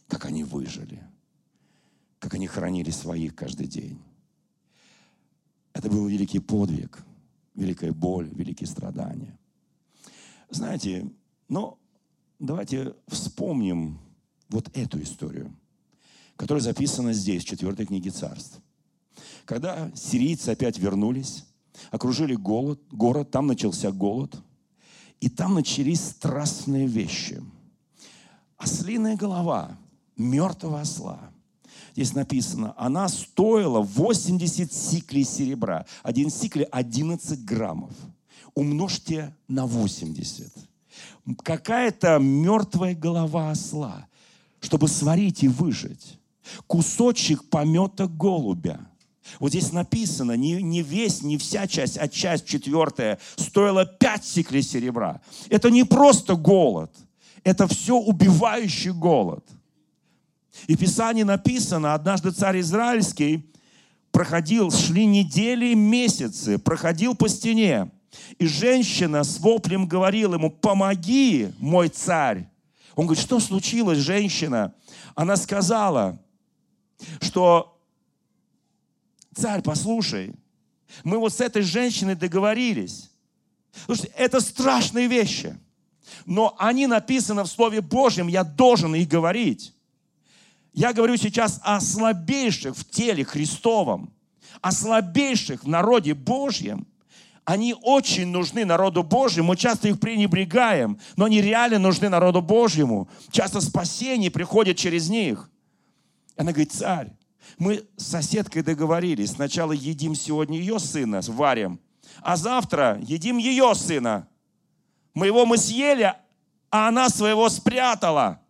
как 0.08 0.26
они 0.26 0.44
выжили, 0.44 1.04
как 2.20 2.34
они 2.34 2.48
хранили 2.48 2.90
своих 2.90 3.36
каждый 3.36 3.68
день. 3.68 4.02
Это 5.74 5.90
был 5.90 6.08
великий 6.08 6.40
подвиг, 6.40 7.04
великая 7.54 7.92
боль, 7.92 8.30
великие 8.34 8.68
страдания. 8.68 9.38
Знаете, 10.50 11.10
но 11.48 11.78
давайте 12.40 12.96
вспомним 13.08 14.00
вот 14.50 14.76
эту 14.76 15.02
историю, 15.02 15.56
которая 16.36 16.62
записана 16.62 17.14
здесь, 17.14 17.44
в 17.44 17.48
четвертой 17.48 17.86
книге 17.86 18.10
царств. 18.10 18.60
Когда 19.46 19.92
сирийцы 19.96 20.50
опять 20.50 20.78
вернулись, 20.78 21.46
окружили 21.90 22.36
голод, 22.36 22.82
город, 22.92 23.32
там 23.32 23.48
начался 23.48 23.92
голод– 23.92 24.36
и 25.22 25.30
там 25.30 25.54
начались 25.54 26.02
страстные 26.02 26.88
вещи. 26.88 27.42
Ослиная 28.58 29.16
голова 29.16 29.78
мертвого 30.18 30.82
осла. 30.82 31.20
Здесь 31.94 32.14
написано, 32.14 32.74
она 32.76 33.08
стоила 33.08 33.82
80 33.82 34.74
сиклей 34.74 35.24
серебра. 35.24 35.86
Один 36.04 36.30
сикль 36.30 36.64
11 36.64 37.46
граммов. 37.46 37.92
Умножьте 38.56 39.36
на 39.48 39.66
80. 39.66 40.52
Какая-то 41.44 42.18
мертвая 42.18 42.96
голова 42.96 43.52
осла, 43.52 44.08
чтобы 44.60 44.88
сварить 44.88 45.44
и 45.44 45.48
выжить. 45.48 46.20
Кусочек 46.68 47.48
помета 47.50 48.08
голубя. 48.08 48.91
Вот 49.40 49.50
здесь 49.50 49.72
написано, 49.72 50.34
не, 50.34 50.62
не 50.62 50.82
весь, 50.82 51.22
не 51.22 51.38
вся 51.38 51.68
часть, 51.68 51.98
а 51.98 52.08
часть 52.08 52.46
четвертая 52.46 53.20
стоила 53.36 53.86
пять 53.86 54.26
сиклей 54.26 54.62
серебра. 54.62 55.22
Это 55.50 55.70
не 55.70 55.84
просто 55.84 56.36
голод, 56.36 56.92
это 57.44 57.68
все 57.68 57.98
убивающий 57.98 58.92
голод. 58.92 59.46
И 60.68 60.76
в 60.76 60.80
Писании 60.80 61.24
написано, 61.24 61.94
однажды 61.94 62.32
царь 62.32 62.60
Израильский 62.60 63.46
проходил, 64.12 64.72
шли 64.72 65.06
недели, 65.06 65.74
месяцы, 65.74 66.58
проходил 66.58 67.16
по 67.16 67.28
стене. 67.30 67.90
И 68.38 68.46
женщина 68.46 69.24
с 69.24 69.40
воплем 69.40 69.88
говорила 69.88 70.36
ему, 70.36 70.52
помоги, 70.52 71.54
мой 71.60 71.88
царь. 71.88 72.48
Он 72.96 73.06
говорит, 73.06 73.24
что 73.24 73.40
случилось, 73.40 74.00
женщина? 74.00 74.74
Она 75.16 75.38
сказала, 75.38 76.20
что 77.22 77.81
царь, 79.36 79.62
послушай, 79.62 80.34
мы 81.04 81.18
вот 81.18 81.34
с 81.34 81.42
этой 81.42 81.62
женщиной 81.62 82.16
договорились. 82.16 83.10
Слушайте, 83.86 84.14
это 84.16 84.42
страшные 84.42 85.08
вещи. 85.08 85.58
Но 86.26 86.56
они 86.60 86.88
написаны 86.88 87.44
в 87.44 87.48
Слове 87.48 87.82
Божьем, 87.82 88.28
я 88.28 88.44
должен 88.44 88.94
их 88.96 89.08
говорить. 89.08 89.74
Я 90.74 90.94
говорю 90.94 91.18
сейчас 91.18 91.60
о 91.64 91.80
слабейших 91.82 92.76
в 92.76 92.90
теле 92.90 93.26
Христовом, 93.26 94.14
о 94.62 94.72
слабейших 94.72 95.64
в 95.64 95.68
народе 95.68 96.14
Божьем. 96.14 96.88
Они 97.44 97.76
очень 97.82 98.28
нужны 98.28 98.66
народу 98.66 99.04
Божьему, 99.04 99.50
мы 99.50 99.58
часто 99.58 99.88
их 99.88 100.00
пренебрегаем, 100.00 101.00
но 101.16 101.26
они 101.26 101.42
реально 101.42 101.80
нужны 101.80 102.08
народу 102.08 102.42
Божьему. 102.42 103.10
Часто 103.32 103.60
спасение 103.62 104.30
приходит 104.30 104.78
через 104.78 105.10
них. 105.10 105.50
Она 106.38 106.52
говорит, 106.52 106.72
царь, 106.72 107.12
мы 107.58 107.86
с 107.98 108.08
соседкой 108.08 108.64
договорились, 108.64 109.32
сначала 109.32 109.72
едим 109.72 110.16
сегодня 110.16 110.58
ее 110.58 110.80
сына, 110.80 111.22
варим, 111.28 111.80
а 112.22 112.36
завтра 112.36 113.00
едим 113.02 113.38
ее 113.38 113.74
сына. 113.76 114.28
Моего 115.14 115.46
мы 115.46 115.58
съели, 115.58 116.14
а 116.70 116.88
она 116.88 117.10
своего 117.10 117.50
спрятала. 117.50 118.42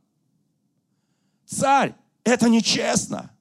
Царь, 1.45 1.95
это 2.23 2.49
нечестно. 2.49 3.31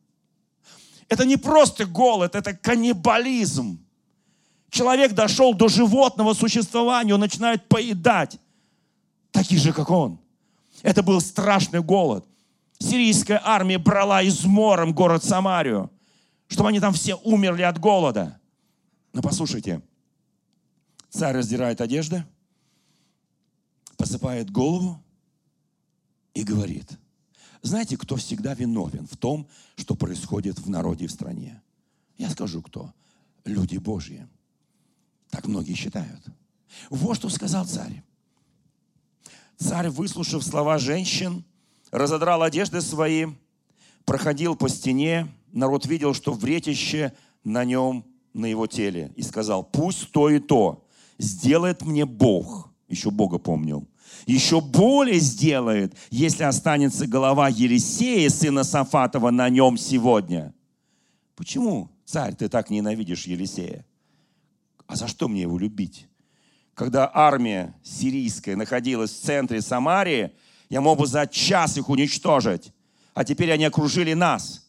Это 1.09 1.25
не 1.25 1.37
просто 1.37 1.87
голод, 1.87 2.35
это 2.35 2.55
каннибализм. 2.55 3.85
Человек 4.71 5.13
дошел 5.13 5.53
до 5.55 5.69
животного 5.69 6.33
существования, 6.35 7.15
он 7.15 7.21
начинает 7.21 7.69
поедать 7.69 8.39
таких 9.33 9.59
же, 9.59 9.73
как 9.73 9.91
он. 9.91 10.21
Это 10.83 11.03
был 11.03 11.21
страшный 11.21 11.83
голод. 11.83 12.25
Сирийская 12.81 13.41
армия 13.45 13.79
брала 13.79 14.23
измором 14.23 14.93
город 14.93 15.23
Самарию, 15.23 15.91
чтобы 16.49 16.71
они 16.71 16.81
там 16.81 16.93
все 16.93 17.15
умерли 17.15 17.63
от 17.63 17.79
голода. 17.79 18.41
Но 19.13 19.23
послушайте, 19.23 19.83
царь 21.11 21.37
раздирает 21.37 21.81
одежды, 21.81 22.25
посыпает 23.97 24.51
голову 24.51 25.01
и 26.35 26.43
говорит– 26.43 26.99
знаете, 27.63 27.97
кто 27.97 28.17
всегда 28.17 28.55
виновен 28.55 29.07
в 29.07 29.17
том, 29.17 29.47
что 29.77 29.95
происходит 29.95 30.59
в 30.59 30.71
народе 30.71 31.05
и 31.05 31.09
в 31.09 31.13
стране? 31.13 31.63
Я 32.17 32.31
скажу, 32.31 32.63
кто. 32.63 32.93
Люди 33.45 33.77
Божьи. 33.77 34.27
Так 35.31 35.47
многие 35.47 35.75
считают. 35.75 36.23
Вот 36.89 37.17
что 37.17 37.29
сказал 37.29 37.67
царь. 37.67 38.03
Царь, 39.59 39.91
выслушав 39.91 40.43
слова 40.43 40.79
женщин, 40.79 41.45
разодрал 41.91 42.43
одежды 42.43 42.81
свои, 42.81 43.27
проходил 44.05 44.57
по 44.57 44.69
стене, 44.69 45.29
народ 45.53 45.87
видел, 45.87 46.15
что 46.15 46.33
вретище 46.33 47.13
на 47.45 47.65
нем, 47.65 48.05
на 48.33 48.47
его 48.47 48.67
теле, 48.67 49.13
и 49.17 49.23
сказал, 49.23 49.65
пусть 49.65 50.11
то 50.13 50.31
и 50.31 50.39
то 50.39 50.87
сделает 51.19 51.83
мне 51.83 52.05
Бог, 52.05 52.71
еще 52.89 53.11
Бога 53.11 53.39
помнил, 53.39 53.89
еще 54.27 54.61
более 54.61 55.19
сделает, 55.19 55.95
если 56.11 56.45
останется 56.45 57.07
голова 57.07 57.49
Елисея, 57.49 58.29
сына 58.29 58.65
Сафатова, 58.65 59.31
на 59.31 59.49
нем 59.49 59.77
сегодня. 59.77 60.55
Почему, 61.35 61.91
царь, 62.05 62.35
ты 62.35 62.49
так 62.49 62.71
ненавидишь 62.71 63.27
Елисея? 63.27 63.85
А 64.87 64.97
за 64.97 65.09
что 65.09 65.29
мне 65.29 65.43
его 65.43 65.59
любить? 65.59 66.07
Когда 66.75 67.11
армия 67.13 67.75
сирийская 67.83 68.57
находилась 68.57 69.11
в 69.11 69.23
центре 69.23 69.61
Самарии, 69.61 70.33
я 70.71 70.81
мог 70.81 70.99
бы 70.99 71.07
за 71.07 71.27
час 71.27 71.77
их 71.77 71.91
уничтожить. 71.91 72.73
А 73.13 73.25
теперь 73.25 73.53
они 73.53 73.65
окружили 73.65 74.15
нас. 74.15 74.67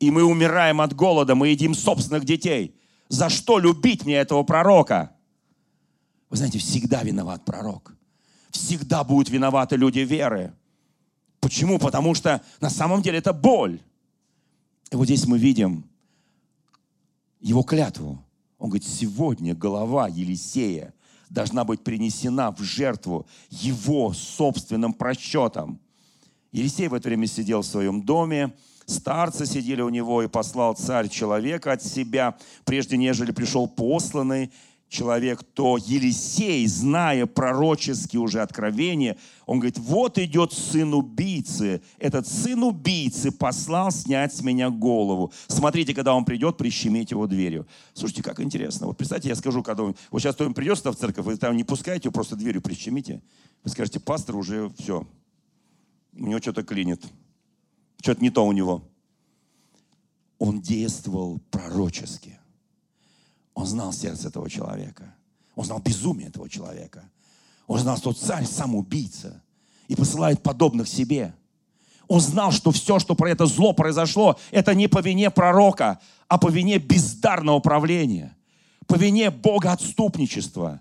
И 0.00 0.10
мы 0.10 0.24
умираем 0.24 0.80
от 0.80 0.94
голода, 0.94 1.34
мы 1.34 1.48
едим 1.48 1.74
собственных 1.74 2.24
детей. 2.24 2.74
За 3.08 3.28
что 3.28 3.58
любить 3.58 4.06
мне 4.06 4.14
этого 4.14 4.42
пророка? 4.42 5.12
Вы 6.30 6.38
знаете, 6.38 6.58
всегда 6.58 7.02
виноват 7.02 7.44
пророк 7.44 7.94
всегда 8.54 9.04
будут 9.04 9.28
виноваты 9.28 9.76
люди 9.76 10.00
веры. 10.00 10.54
Почему? 11.40 11.78
Потому 11.78 12.14
что 12.14 12.40
на 12.60 12.70
самом 12.70 13.02
деле 13.02 13.18
это 13.18 13.32
боль. 13.32 13.80
И 14.90 14.96
вот 14.96 15.04
здесь 15.04 15.26
мы 15.26 15.38
видим 15.38 15.84
его 17.40 17.62
клятву. 17.62 18.24
Он 18.58 18.70
говорит, 18.70 18.88
сегодня 18.88 19.54
голова 19.54 20.08
Елисея 20.08 20.93
должна 21.34 21.64
быть 21.64 21.82
принесена 21.82 22.52
в 22.52 22.62
жертву 22.62 23.26
его 23.50 24.12
собственным 24.12 24.94
просчетом. 24.94 25.80
Елисей 26.52 26.86
в 26.88 26.94
это 26.94 27.08
время 27.08 27.26
сидел 27.26 27.62
в 27.62 27.66
своем 27.66 28.02
доме, 28.02 28.54
старцы 28.86 29.44
сидели 29.44 29.82
у 29.82 29.88
него, 29.88 30.22
и 30.22 30.28
послал 30.28 30.74
царь 30.74 31.08
человека 31.08 31.72
от 31.72 31.82
себя, 31.82 32.36
прежде 32.64 32.96
нежели 32.96 33.32
пришел 33.32 33.66
посланный, 33.66 34.52
человек, 34.94 35.42
то 35.42 35.76
Елисей, 35.76 36.66
зная 36.66 37.26
пророческие 37.26 38.20
уже 38.20 38.40
откровения, 38.40 39.16
он 39.44 39.58
говорит, 39.58 39.78
вот 39.78 40.18
идет 40.18 40.52
сын 40.52 40.94
убийцы. 40.94 41.82
Этот 41.98 42.26
сын 42.26 42.62
убийцы 42.62 43.32
послал 43.32 43.90
снять 43.90 44.34
с 44.34 44.42
меня 44.42 44.70
голову. 44.70 45.32
Смотрите, 45.48 45.94
когда 45.94 46.14
он 46.14 46.24
придет, 46.24 46.56
прищемите 46.56 47.14
его 47.14 47.26
дверью. 47.26 47.66
Слушайте, 47.92 48.22
как 48.22 48.40
интересно. 48.40 48.86
Вот 48.86 48.96
представьте, 48.96 49.28
я 49.28 49.34
скажу, 49.34 49.62
когда 49.62 49.82
он... 49.82 49.96
Вот 50.10 50.22
сейчас 50.22 50.36
кто-нибудь 50.36 50.56
придет 50.56 50.78
в 50.78 50.94
церковь, 50.94 51.24
вы 51.24 51.36
там 51.36 51.56
не 51.56 51.64
пускаете 51.64 52.06
его, 52.06 52.12
просто 52.12 52.36
дверью 52.36 52.62
прищемите. 52.62 53.20
Вы 53.64 53.70
скажете, 53.70 53.98
пастор 53.98 54.36
уже 54.36 54.70
все. 54.78 55.06
У 56.12 56.26
него 56.26 56.38
что-то 56.38 56.62
клинит. 56.62 57.04
Что-то 58.00 58.22
не 58.22 58.30
то 58.30 58.46
у 58.46 58.52
него. 58.52 58.88
Он 60.38 60.60
действовал 60.60 61.40
пророчески. 61.50 62.38
Он 63.54 63.66
знал 63.66 63.92
сердце 63.92 64.28
этого 64.28 64.50
человека. 64.50 65.14
Он 65.54 65.64
знал 65.64 65.78
безумие 65.78 66.28
этого 66.28 66.48
человека. 66.48 67.08
Он 67.66 67.78
знал, 67.78 67.96
что 67.96 68.12
царь 68.12 68.44
сам 68.44 68.74
убийца 68.74 69.42
и 69.88 69.94
посылает 69.94 70.42
подобных 70.42 70.88
себе. 70.88 71.34
Он 72.08 72.20
знал, 72.20 72.52
что 72.52 72.70
все, 72.70 72.98
что 72.98 73.14
про 73.14 73.30
это 73.30 73.46
зло 73.46 73.72
произошло, 73.72 74.38
это 74.50 74.74
не 74.74 74.88
по 74.88 75.00
вине 75.00 75.30
пророка, 75.30 76.00
а 76.28 76.36
по 76.36 76.50
вине 76.50 76.78
бездарного 76.78 77.60
правления, 77.60 78.36
по 78.86 78.96
вине 78.96 79.30
Бога 79.30 79.72
отступничества, 79.72 80.80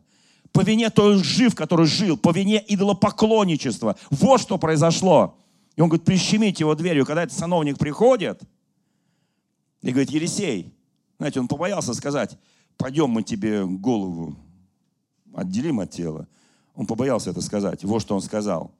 по 0.51 0.61
вине 0.61 0.89
той 0.89 1.15
лжи, 1.15 1.49
в 1.49 1.55
которой 1.55 1.87
жил, 1.87 2.17
по 2.17 2.31
вине 2.31 2.63
идолопоклонничества. 2.67 3.95
Вот 4.09 4.41
что 4.41 4.57
произошло. 4.57 5.37
И 5.75 5.81
он 5.81 5.89
говорит, 5.89 6.05
прищемите 6.05 6.63
его 6.63 6.75
дверью. 6.75 7.05
Когда 7.05 7.23
этот 7.23 7.37
сановник 7.37 7.77
приходит, 7.77 8.41
и 9.81 9.89
говорит, 9.89 10.11
Елисей, 10.11 10.73
знаете, 11.17 11.39
он 11.39 11.47
побоялся 11.47 11.93
сказать, 11.93 12.37
пойдем 12.77 13.09
мы 13.09 13.23
тебе 13.23 13.65
голову 13.65 14.35
отделим 15.33 15.79
от 15.79 15.91
тела. 15.91 16.27
Он 16.75 16.85
побоялся 16.85 17.29
это 17.29 17.41
сказать. 17.41 17.83
Вот 17.83 18.01
что 18.01 18.15
он 18.15 18.21
сказал. 18.21 18.73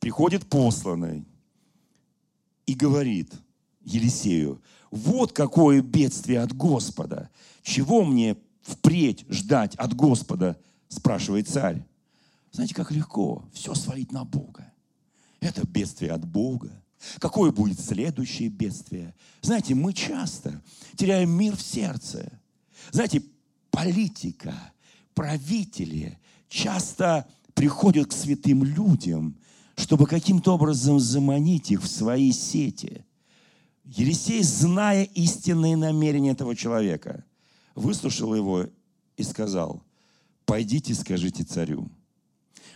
Приходит 0.00 0.46
посланный 0.46 1.24
и 2.66 2.74
говорит 2.74 3.32
Елисею, 3.82 4.60
вот 4.90 5.32
какое 5.32 5.82
бедствие 5.82 6.40
от 6.40 6.52
Господа. 6.52 7.30
Чего 7.62 8.04
мне 8.04 8.36
впредь 8.62 9.24
ждать 9.28 9.74
от 9.76 9.94
Господа, 9.94 10.58
спрашивает 10.88 11.48
царь. 11.48 11.84
Знаете, 12.52 12.74
как 12.74 12.90
легко 12.90 13.44
все 13.52 13.74
свалить 13.74 14.12
на 14.12 14.24
Бога. 14.24 14.72
Это 15.40 15.66
бедствие 15.66 16.12
от 16.12 16.24
Бога. 16.24 16.70
Какое 17.18 17.52
будет 17.52 17.80
следующее 17.80 18.48
бедствие? 18.48 19.14
Знаете, 19.42 19.74
мы 19.74 19.92
часто 19.92 20.62
теряем 20.96 21.30
мир 21.30 21.56
в 21.56 21.62
сердце. 21.62 22.40
Знаете, 22.90 23.22
политика, 23.70 24.54
правители 25.14 26.18
часто 26.48 27.26
приходят 27.54 28.08
к 28.08 28.12
святым 28.12 28.64
людям, 28.64 29.36
чтобы 29.76 30.06
каким-то 30.06 30.54
образом 30.54 31.00
заманить 31.00 31.70
их 31.70 31.82
в 31.82 31.88
свои 31.88 32.32
сети. 32.32 33.04
Елисей, 33.84 34.42
зная 34.42 35.04
истинные 35.04 35.76
намерения 35.76 36.30
этого 36.30 36.56
человека, 36.56 37.24
выслушал 37.74 38.34
его 38.34 38.66
и 39.16 39.22
сказал, 39.22 39.82
пойдите 40.46 40.94
скажите 40.94 41.44
царю, 41.44 41.90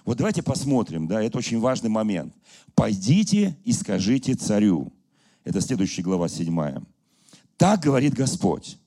Вот 0.08 0.16
давайте 0.16 0.42
посмотрим, 0.42 1.06
да, 1.06 1.22
это 1.22 1.36
очень 1.36 1.60
важный 1.60 1.90
момент. 1.90 2.32
«Пойдите 2.74 3.58
и 3.66 3.74
скажите 3.74 4.32
царю». 4.36 4.90
Это 5.44 5.60
следующая 5.60 6.00
глава, 6.00 6.30
7. 6.30 6.82
«Так 7.58 7.80
говорит 7.80 8.14
Господь, 8.14 8.78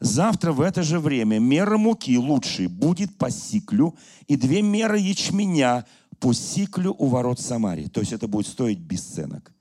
Завтра 0.00 0.52
в 0.52 0.62
это 0.62 0.82
же 0.82 0.98
время 0.98 1.40
мера 1.40 1.76
муки 1.76 2.16
лучшей 2.16 2.68
будет 2.68 3.18
по 3.18 3.30
сиклю, 3.30 3.98
и 4.28 4.36
две 4.36 4.62
меры 4.62 4.98
ячменя 4.98 5.84
по 6.20 6.32
сиклю 6.32 6.96
у 6.98 7.04
ворот 7.08 7.38
Самарии. 7.38 7.88
То 7.88 8.00
есть 8.00 8.14
это 8.14 8.26
будет 8.26 8.46
стоить 8.46 8.78
бесценок. 8.78 9.52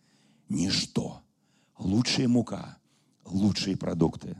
Ничто. 0.47 1.21
Лучшая 1.77 2.29
мука, 2.29 2.77
лучшие 3.25 3.75
продукты. 3.75 4.37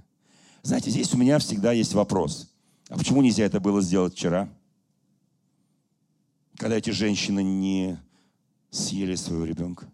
Знаете, 0.63 0.89
здесь 0.89 1.13
у 1.13 1.17
меня 1.17 1.37
всегда 1.39 1.73
есть 1.73 1.93
вопрос. 1.93 2.49
А 2.87 2.97
почему 2.97 3.21
нельзя 3.21 3.43
это 3.43 3.59
было 3.59 3.81
сделать 3.81 4.13
вчера? 4.13 4.49
Когда 6.57 6.77
эти 6.77 6.89
женщины 6.91 7.43
не 7.43 7.99
съели 8.69 9.15
своего 9.15 9.45
ребенка. 9.45 9.87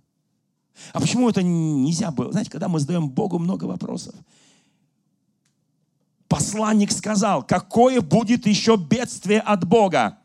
А 0.93 0.99
почему 0.99 1.29
это 1.29 1.43
нельзя 1.43 2.11
было? 2.11 2.31
Знаете, 2.31 2.51
когда 2.51 2.67
мы 2.67 2.79
задаем 2.79 3.09
Богу 3.09 3.39
много 3.39 3.65
вопросов, 3.65 4.15
посланник 6.27 6.91
сказал, 6.91 7.43
какое 7.43 8.01
будет 8.01 8.47
еще 8.47 8.77
бедствие 8.77 9.41
от 9.41 9.67
Бога? 9.67 10.17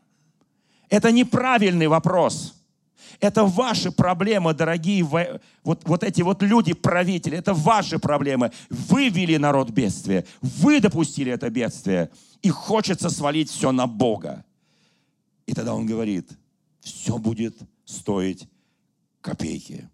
Это 0.89 1.11
неправильный 1.11 1.87
вопрос. 1.87 2.53
Это 3.19 3.43
ваши 3.43 3.91
проблемы, 3.91 4.53
дорогие 4.53 5.03
вот, 5.03 5.41
вот 5.63 6.03
эти 6.03 6.21
вот 6.21 6.43
люди, 6.43 6.73
правители, 6.73 7.37
это 7.37 7.53
ваши 7.53 7.99
проблемы. 7.99 8.51
Вы 8.69 9.09
вели 9.09 9.37
народ 9.37 9.71
бедствия, 9.71 10.25
вы 10.41 10.79
допустили 10.79 11.31
это 11.31 11.49
бедствие, 11.49 12.11
и 12.41 12.49
хочется 12.49 13.09
свалить 13.09 13.49
все 13.49 13.71
на 13.71 13.87
Бога. 13.87 14.45
И 15.47 15.53
тогда 15.53 15.73
он 15.73 15.87
говорит, 15.87 16.29
все 16.81 17.17
будет 17.17 17.57
стоить 17.85 18.47
копейки. 19.21 19.89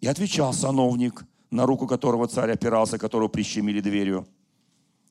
И 0.00 0.08
отвечал 0.08 0.52
сановник, 0.52 1.24
на 1.50 1.66
руку 1.66 1.86
которого 1.86 2.26
царь 2.26 2.50
опирался, 2.52 2.98
которого 2.98 3.28
прищемили 3.28 3.80
дверью 3.80 4.26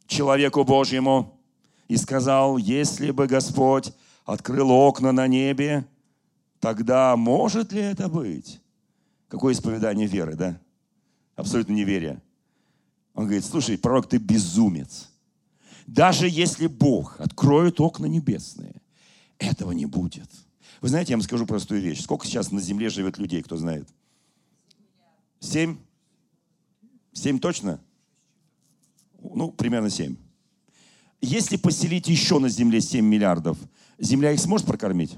человеку 0.08 0.63
Божьему 0.63 1.39
и 1.88 1.97
сказал, 1.97 2.58
если 2.58 3.12
бы 3.12 3.27
Господь 3.27 3.93
открыл 4.25 4.71
окна 4.71 5.12
на 5.12 5.27
небе, 5.27 5.88
тогда 6.60 7.15
может 7.15 7.71
ли 7.71 7.81
это 7.81 8.10
быть? 8.10 8.60
Какое 9.27 9.53
исповедание 9.53 10.08
веры, 10.08 10.36
да? 10.36 10.60
Абсолютно 11.36 11.73
неверие. 11.73 12.21
Он 13.13 13.25
говорит, 13.25 13.45
слушай, 13.45 13.77
пророк, 13.77 14.08
ты 14.08 14.17
безумец. 14.17 15.10
Даже 15.88 16.27
если 16.27 16.67
Бог 16.67 17.19
откроет 17.19 17.79
окна 17.79 18.05
небесные, 18.05 18.81
этого 19.39 19.71
не 19.71 19.86
будет. 19.86 20.30
Вы 20.82 20.89
знаете, 20.89 21.12
я 21.12 21.17
вам 21.17 21.24
скажу 21.24 21.45
простую 21.45 21.82
вещь. 21.82 22.02
Сколько 22.02 22.26
сейчас 22.26 22.52
на 22.52 22.62
земле 22.62 22.89
живет 22.89 23.17
людей, 23.17 23.41
кто 23.41 23.58
знает? 23.58 23.88
Семь? 25.39 25.78
Семь 27.13 27.39
точно? 27.39 27.80
ну, 29.34 29.52
примерно 29.52 29.89
7. 29.89 30.15
Если 31.21 31.58
поселить 31.58 32.08
еще 32.08 32.39
на 32.39 32.50
Земле 32.50 32.82
7 32.82 33.04
миллиардов, 33.06 33.58
Земля 33.98 34.32
их 34.32 34.39
сможет 34.39 34.67
прокормить? 34.67 35.17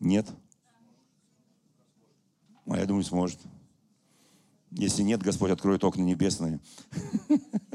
Нет. 0.00 0.26
А 2.66 2.78
я 2.78 2.86
думаю, 2.86 3.04
сможет. 3.04 3.38
Если 4.70 5.02
нет, 5.02 5.22
Господь 5.22 5.50
откроет 5.50 5.84
окна 5.84 6.02
небесные. 6.02 6.60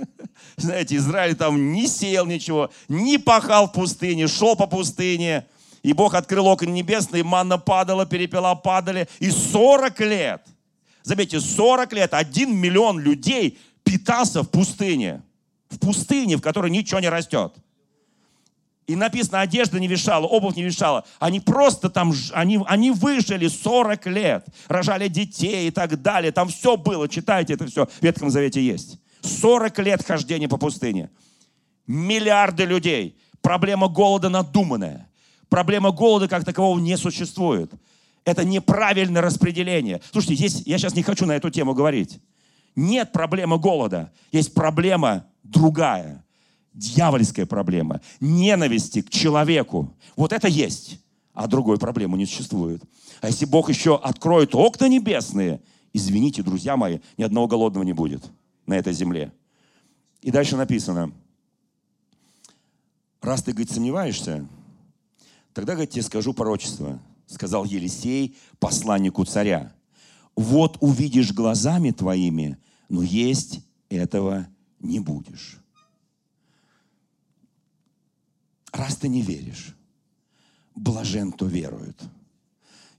Знаете, 0.58 0.96
Израиль 0.96 1.36
там 1.36 1.74
не 1.74 1.88
сеял 1.88 2.26
ничего, 2.26 2.70
не 2.88 3.18
пахал 3.18 3.68
в 3.68 3.74
пустыне, 3.74 4.28
шел 4.28 4.56
по 4.56 4.68
пустыне. 4.68 5.46
И 5.84 5.94
Бог 5.94 6.16
открыл 6.16 6.48
окна 6.48 6.70
небесные, 6.70 7.24
манна 7.24 7.58
падала, 7.58 8.06
перепела 8.06 8.56
падали. 8.56 9.08
И 9.20 9.30
40 9.30 10.00
лет, 10.00 10.42
заметьте, 11.04 11.40
40 11.40 11.94
лет, 11.94 12.14
1 12.14 12.56
миллион 12.56 13.00
людей 13.00 13.60
питался 13.84 14.42
в 14.42 14.50
пустыне. 14.50 15.22
В 15.70 15.78
пустыне, 15.78 16.38
в 16.38 16.42
которой 16.42 16.72
ничего 16.72 17.00
не 17.00 17.10
растет. 17.10 17.54
И 18.88 18.96
написано, 18.96 19.42
одежда 19.42 19.80
не 19.80 19.88
вешала, 19.88 20.26
обувь 20.28 20.56
не 20.56 20.64
вешала. 20.64 21.06
Они 21.20 21.40
просто 21.40 21.90
там, 21.90 22.14
они, 22.34 22.60
они 22.68 22.92
выжили 22.92 23.48
40 23.48 24.06
лет, 24.08 24.46
рожали 24.68 25.08
детей 25.08 25.68
и 25.68 25.72
так 25.72 26.02
далее. 26.02 26.32
Там 26.32 26.50
все 26.50 26.78
было, 26.78 27.10
читайте 27.10 27.54
это 27.54 27.66
все, 27.66 27.88
в 27.88 28.02
Ветхом 28.02 28.30
Завете 28.30 28.64
есть. 28.64 29.00
40 29.26 29.80
лет 29.80 30.04
хождения 30.06 30.48
по 30.48 30.58
пустыне. 30.58 31.10
Миллиарды 31.88 32.66
людей. 32.66 33.18
Проблема 33.42 33.88
голода 33.88 34.30
надуманная. 34.30 35.10
Проблема 35.50 35.92
голода 35.92 36.28
как 36.28 36.46
такового 36.46 36.80
не 36.80 36.98
существует. 36.98 37.72
Это 38.24 38.44
неправильное 38.44 39.22
распределение. 39.22 40.02
Слушайте, 40.12 40.36
здесь, 40.36 40.64
я 40.66 40.78
сейчас 40.78 40.96
не 40.96 41.04
хочу 41.04 41.26
на 41.26 41.34
эту 41.34 41.52
тему 41.52 41.74
говорить. 41.74 42.20
Нет 42.76 43.12
проблемы 43.12 43.58
голода, 43.58 44.12
есть 44.32 44.54
проблема 44.54 45.28
другая, 45.44 46.26
дьявольская 46.74 47.46
проблема, 47.46 48.02
ненависти 48.20 49.02
к 49.02 49.10
человеку. 49.10 49.96
Вот 50.18 50.34
это 50.34 50.50
есть, 50.50 51.00
а 51.34 51.48
другой 51.48 51.78
проблемы 51.78 52.18
не 52.18 52.26
существует. 52.26 52.84
А 53.22 53.28
если 53.28 53.46
Бог 53.46 53.70
еще 53.70 53.96
откроет 53.96 54.56
окна 54.56 54.90
небесные, 54.90 55.62
извините, 55.94 56.44
друзья 56.44 56.76
мои, 56.76 57.00
ни 57.18 57.24
одного 57.24 57.48
голодного 57.48 57.84
не 57.86 57.94
будет 57.94 58.24
на 58.66 58.76
этой 58.76 58.94
земле. 58.94 59.32
И 60.22 60.32
дальше 60.32 60.58
написано, 60.58 61.12
раз 63.22 63.44
ты, 63.44 63.52
говорит, 63.52 63.72
сомневаешься, 63.72 64.48
тогда, 65.54 65.74
говорит, 65.74 65.92
тебе 65.92 66.04
скажу 66.04 66.34
пророчество, 66.34 67.00
сказал 67.28 67.66
Елисей 67.66 68.38
посланнику 68.60 69.26
царя 69.26 69.76
вот 70.36 70.78
увидишь 70.82 71.34
глазами 71.34 71.92
твоими, 71.92 72.58
но 72.90 73.02
есть 73.02 73.62
этого 73.90 74.48
не 74.80 75.00
будешь. 75.00 75.58
Раз 78.72 78.98
ты 78.98 79.08
не 79.08 79.22
веришь, 79.22 79.76
блажен, 80.76 81.32
кто 81.32 81.46
верует. 81.46 81.98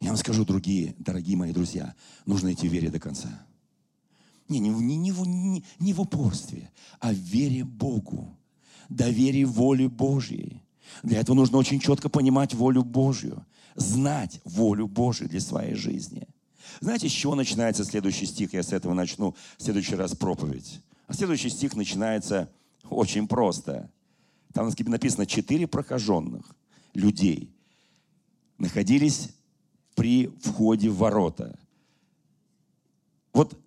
Я 0.00 0.08
вам 0.08 0.16
скажу, 0.16 0.44
другие, 0.44 0.94
дорогие 0.98 1.36
мои 1.36 1.52
друзья, 1.52 1.94
нужно 2.24 2.52
идти 2.52 2.68
в 2.68 2.72
вере 2.72 2.90
до 2.90 2.98
конца. 2.98 3.46
Не, 4.48 4.58
не, 4.58 4.70
не, 4.70 4.96
не, 4.96 5.10
не, 5.10 5.64
не 5.78 5.92
в 5.92 6.00
упорстве, 6.00 6.70
а 7.00 7.12
в 7.12 7.16
вере 7.16 7.64
Богу, 7.64 8.36
доверие 8.88 9.46
воле 9.46 9.88
Божьей. 9.88 10.62
Для 11.02 11.20
этого 11.20 11.36
нужно 11.36 11.58
очень 11.58 11.80
четко 11.80 12.08
понимать 12.08 12.54
волю 12.54 12.84
Божью, 12.84 13.44
знать 13.74 14.40
волю 14.44 14.86
Божью 14.86 15.28
для 15.28 15.40
своей 15.40 15.74
жизни– 15.74 16.28
знаете, 16.80 17.08
с 17.08 17.12
чего 17.12 17.34
начинается 17.34 17.84
следующий 17.84 18.26
стих? 18.26 18.52
Я 18.52 18.62
с 18.62 18.72
этого 18.72 18.92
начну 18.92 19.34
в 19.56 19.62
следующий 19.62 19.94
раз 19.94 20.14
проповедь. 20.14 20.80
А 21.06 21.14
следующий 21.14 21.50
стих 21.50 21.74
начинается 21.74 22.50
очень 22.84 23.28
просто. 23.28 23.90
Там 24.52 24.70
написано, 24.78 25.26
четыре 25.26 25.66
прохоженных 25.66 26.54
людей 26.94 27.54
находились 28.58 29.30
при 29.94 30.28
входе 30.42 30.90
в 30.90 30.98
ворота. 30.98 31.58
Вот 33.32 33.58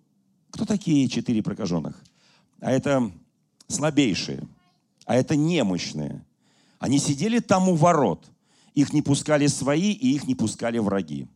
кто 0.50 0.64
такие 0.64 1.08
четыре 1.08 1.42
прокаженных? 1.42 2.02
А 2.60 2.70
это 2.70 3.10
слабейшие, 3.68 4.42
а 5.06 5.16
это 5.16 5.36
немощные. 5.36 6.24
Они 6.78 6.98
сидели 6.98 7.38
там 7.38 7.68
у 7.68 7.74
ворот. 7.74 8.30
Их 8.74 8.92
не 8.92 9.02
пускали 9.02 9.46
свои, 9.46 9.92
и 9.92 10.14
их 10.14 10.26
не 10.26 10.34
пускали 10.34 10.78
враги. 10.78 11.26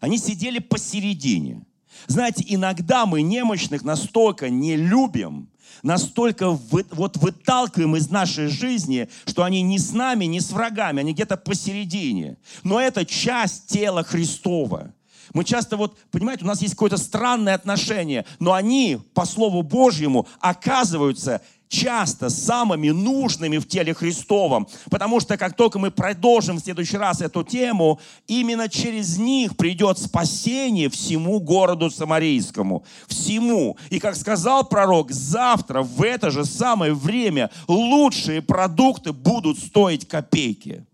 Они 0.00 0.18
сидели 0.18 0.58
посередине. 0.58 1.64
Знаете, 2.06 2.44
иногда 2.46 3.06
мы 3.06 3.22
немощных 3.22 3.84
настолько 3.84 4.50
не 4.50 4.76
любим, 4.76 5.48
настолько 5.82 6.50
вы, 6.50 6.84
вот 6.90 7.16
выталкиваем 7.16 7.96
из 7.96 8.10
нашей 8.10 8.48
жизни, 8.48 9.08
что 9.26 9.44
они 9.44 9.62
не 9.62 9.78
с 9.78 9.92
нами, 9.92 10.24
не 10.24 10.40
с 10.40 10.50
врагами, 10.50 11.00
они 11.00 11.12
где-то 11.12 11.36
посередине. 11.36 12.36
Но 12.62 12.80
это 12.80 13.04
часть 13.04 13.66
тела 13.66 14.02
Христова. 14.02 14.92
Мы 15.34 15.44
часто 15.44 15.76
вот, 15.76 15.98
понимаете, 16.12 16.44
у 16.44 16.46
нас 16.46 16.62
есть 16.62 16.74
какое-то 16.74 16.96
странное 16.96 17.54
отношение, 17.54 18.24
но 18.38 18.52
они, 18.52 19.00
по 19.14 19.26
Слову 19.26 19.62
Божьему, 19.62 20.28
оказываются 20.40 21.42
часто 21.68 22.30
самыми 22.30 22.90
нужными 22.90 23.58
в 23.58 23.66
теле 23.66 23.94
Христовом. 23.94 24.68
Потому 24.90 25.18
что 25.18 25.36
как 25.36 25.56
только 25.56 25.80
мы 25.80 25.90
продолжим 25.90 26.58
в 26.58 26.60
следующий 26.60 26.96
раз 26.96 27.20
эту 27.20 27.42
тему, 27.42 27.98
именно 28.28 28.68
через 28.68 29.18
них 29.18 29.56
придет 29.56 29.98
спасение 29.98 30.88
всему 30.88 31.40
городу 31.40 31.90
Самарийскому. 31.90 32.84
Всему. 33.08 33.76
И 33.90 33.98
как 33.98 34.14
сказал 34.14 34.68
пророк, 34.68 35.10
завтра 35.10 35.82
в 35.82 36.00
это 36.02 36.30
же 36.30 36.44
самое 36.44 36.94
время 36.94 37.50
лучшие 37.66 38.40
продукты 38.40 39.12
будут 39.12 39.58
стоить 39.58 40.06
копейки. 40.06 40.86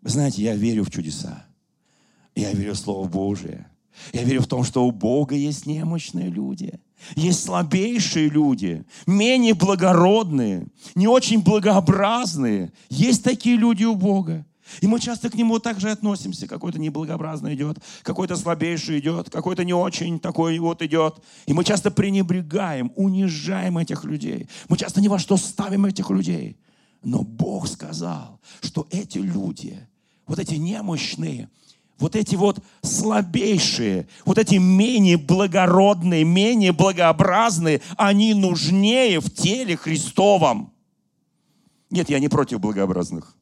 Вы 0.00 0.10
знаете, 0.10 0.42
я 0.42 0.54
верю 0.54 0.84
в 0.84 0.90
чудеса. 0.90 1.44
Я 2.34 2.52
верю 2.52 2.74
в 2.74 2.78
Слово 2.78 3.08
Божие. 3.08 3.66
Я 4.12 4.24
верю 4.24 4.42
в 4.42 4.46
том, 4.46 4.64
что 4.64 4.84
у 4.86 4.90
Бога 4.90 5.34
есть 5.34 5.66
немощные 5.66 6.28
люди– 6.28 6.80
Есть 7.16 7.44
слабейшие 7.44 8.28
люди, 8.28 8.84
менее 9.06 9.54
благородные, 9.54 10.66
не 10.94 11.06
очень 11.06 11.42
благообразные. 11.42 12.72
Есть 12.88 13.22
такие 13.22 13.56
люди 13.56 13.84
у 13.84 13.94
Бога. 13.94 14.46
И 14.80 14.86
мы 14.86 14.98
часто 14.98 15.28
к 15.28 15.34
нему 15.34 15.58
так 15.58 15.78
же 15.78 15.90
относимся. 15.90 16.46
Какой-то 16.46 16.78
неблагообразный 16.78 17.54
идет, 17.54 17.78
какой-то 18.02 18.34
слабейший 18.34 18.98
идет, 18.98 19.28
какой-то 19.28 19.64
не 19.64 19.74
очень 19.74 20.18
такой 20.18 20.58
вот 20.58 20.80
идет. 20.82 21.22
И 21.46 21.52
мы 21.52 21.64
часто 21.64 21.90
пренебрегаем, 21.90 22.90
унижаем 22.96 23.76
этих 23.76 24.04
людей. 24.04 24.48
Мы 24.68 24.78
часто 24.78 25.02
ни 25.02 25.08
во 25.08 25.18
что 25.18 25.36
ставим 25.36 25.84
этих 25.84 26.08
людей. 26.10 26.56
Но 27.02 27.22
Бог 27.22 27.68
сказал, 27.68 28.40
что 28.62 28.86
эти 28.90 29.18
люди, 29.18 29.78
вот 30.26 30.38
эти 30.38 30.54
немощные, 30.54 31.50
вот 31.98 32.16
эти 32.16 32.34
вот 32.34 32.58
слабейшие, 32.82 34.08
вот 34.24 34.38
эти 34.38 34.56
менее 34.56 35.16
благородные, 35.16 36.24
менее 36.24 36.72
благообразные, 36.72 37.80
они 37.96 38.34
нужнее 38.34 39.20
в 39.20 39.30
теле 39.30 39.76
Христовом. 39.76 40.72
Нет, 41.90 42.10
я 42.10 42.18
не 42.18 42.28
против 42.28 42.60
благообразных. 42.60 43.36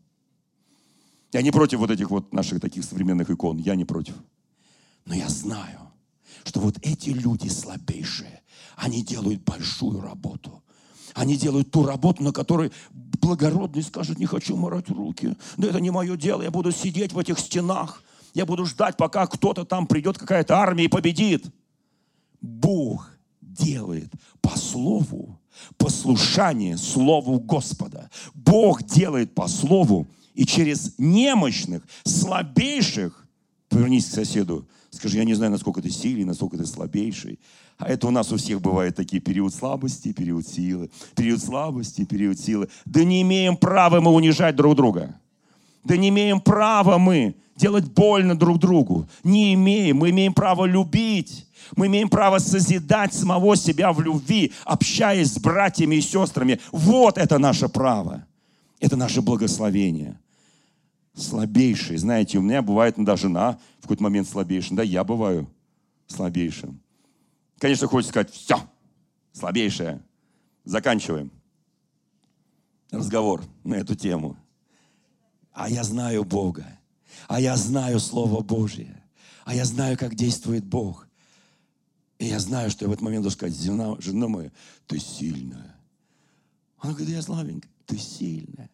Я 1.32 1.40
не 1.40 1.50
против 1.50 1.78
вот 1.78 1.90
этих 1.90 2.10
вот 2.10 2.32
наших 2.32 2.60
таких 2.60 2.84
современных 2.84 3.30
икон. 3.30 3.56
Я 3.56 3.74
не 3.74 3.86
против. 3.86 4.14
Но 5.06 5.14
я 5.14 5.28
знаю, 5.28 5.90
что 6.44 6.60
вот 6.60 6.76
эти 6.82 7.10
люди 7.10 7.48
слабейшие, 7.48 8.42
они 8.76 9.02
делают 9.02 9.42
большую 9.42 10.00
работу. 10.00 10.62
Они 11.14 11.36
делают 11.36 11.70
ту 11.70 11.84
работу, 11.84 12.22
на 12.22 12.32
которой 12.32 12.72
благородный 12.90 13.82
скажет, 13.82 14.18
не 14.18 14.26
хочу 14.26 14.56
морать 14.56 14.88
руки. 14.88 15.36
Да 15.56 15.68
это 15.68 15.80
не 15.80 15.90
мое 15.90 16.16
дело, 16.16 16.42
я 16.42 16.50
буду 16.50 16.72
сидеть 16.72 17.12
в 17.12 17.18
этих 17.18 17.38
стенах. 17.38 18.02
Я 18.34 18.46
буду 18.46 18.64
ждать, 18.66 18.96
пока 18.96 19.26
кто-то 19.26 19.64
там 19.64 19.86
придет, 19.86 20.18
какая-то 20.18 20.56
армия 20.56 20.84
и 20.84 20.88
победит. 20.88 21.46
Бог 22.40 23.10
делает 23.40 24.10
по 24.40 24.56
слову 24.56 25.38
послушание 25.76 26.76
слову 26.76 27.38
Господа. 27.38 28.10
Бог 28.34 28.82
делает 28.84 29.34
по 29.34 29.48
слову 29.48 30.06
и 30.34 30.46
через 30.46 30.94
немощных, 30.98 31.82
слабейших, 32.04 33.26
повернись 33.68 34.06
к 34.06 34.14
соседу, 34.14 34.66
скажи, 34.90 35.18
я 35.18 35.24
не 35.24 35.34
знаю, 35.34 35.52
насколько 35.52 35.82
ты 35.82 35.90
сильный, 35.90 36.24
насколько 36.24 36.56
ты 36.56 36.66
слабейший. 36.66 37.38
А 37.78 37.88
это 37.88 38.06
у 38.06 38.10
нас 38.10 38.32
у 38.32 38.36
всех 38.36 38.60
бывает 38.60 38.96
такие 38.96 39.20
период 39.20 39.54
слабости, 39.54 40.12
период 40.12 40.46
силы, 40.46 40.90
период 41.16 41.42
слабости, 41.42 42.04
период 42.04 42.38
силы. 42.38 42.68
Да 42.84 43.02
не 43.04 43.22
имеем 43.22 43.56
права 43.56 44.00
мы 44.00 44.10
унижать 44.10 44.56
друг 44.56 44.76
друга. 44.76 45.18
Да 45.84 45.96
не 45.96 46.08
имеем 46.10 46.40
права 46.40 46.98
мы 46.98 47.34
делать 47.56 47.84
больно 47.84 48.36
друг 48.36 48.58
другу. 48.58 49.08
Не 49.24 49.54
имеем. 49.54 49.98
Мы 49.98 50.10
имеем 50.10 50.34
право 50.34 50.64
любить. 50.64 51.46
Мы 51.76 51.86
имеем 51.86 52.08
право 52.08 52.38
созидать 52.38 53.14
самого 53.14 53.56
себя 53.56 53.92
в 53.92 54.00
любви, 54.00 54.52
общаясь 54.64 55.32
с 55.32 55.38
братьями 55.38 55.96
и 55.96 56.00
сестрами. 56.00 56.60
Вот 56.70 57.18
это 57.18 57.38
наше 57.38 57.68
право. 57.68 58.26
Это 58.80 58.96
наше 58.96 59.22
благословение. 59.22 60.18
Слабейший. 61.14 61.96
Знаете, 61.96 62.38
у 62.38 62.42
меня 62.42 62.62
бывает 62.62 62.98
иногда 62.98 63.16
жена 63.16 63.58
в 63.78 63.82
какой-то 63.82 64.02
момент 64.02 64.28
слабейшая. 64.28 64.76
Да, 64.78 64.82
я 64.82 65.04
бываю 65.04 65.48
слабейшим. 66.06 66.80
Конечно, 67.58 67.86
хочется 67.86 68.10
сказать, 68.10 68.32
все, 68.32 68.60
слабейшая. 69.32 70.02
Заканчиваем 70.64 71.30
разговор 72.90 73.42
на 73.64 73.74
эту 73.74 73.94
тему. 73.94 74.36
А 75.52 75.68
я 75.68 75.84
знаю 75.84 76.24
Бога. 76.24 76.66
А 77.28 77.40
я 77.40 77.56
знаю 77.56 78.00
Слово 78.00 78.42
Божье. 78.42 79.02
А 79.44 79.54
я 79.54 79.64
знаю, 79.64 79.98
как 79.98 80.14
действует 80.14 80.64
Бог. 80.64 81.08
И 82.18 82.26
я 82.26 82.38
знаю, 82.38 82.70
что 82.70 82.84
я 82.84 82.88
в 82.88 82.92
этот 82.92 83.02
момент 83.02 83.22
должен 83.22 83.38
сказать, 83.38 83.60
жена, 83.60 83.96
жена 83.98 84.28
моя, 84.28 84.52
ты 84.86 84.98
сильная. 84.98 85.76
Она 86.78 86.92
говорит, 86.92 87.14
я 87.14 87.22
слабенькая 87.22 87.72
ты 87.92 87.98
сильная. 87.98 88.70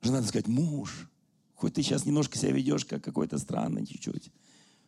Жена 0.00 0.16
надо 0.16 0.28
сказать, 0.28 0.48
муж, 0.48 1.08
хоть 1.54 1.74
ты 1.74 1.82
сейчас 1.82 2.06
немножко 2.06 2.38
себя 2.38 2.52
ведешь 2.52 2.86
как 2.86 3.04
какой-то 3.04 3.38
странный 3.38 3.86
чуть-чуть, 3.86 4.30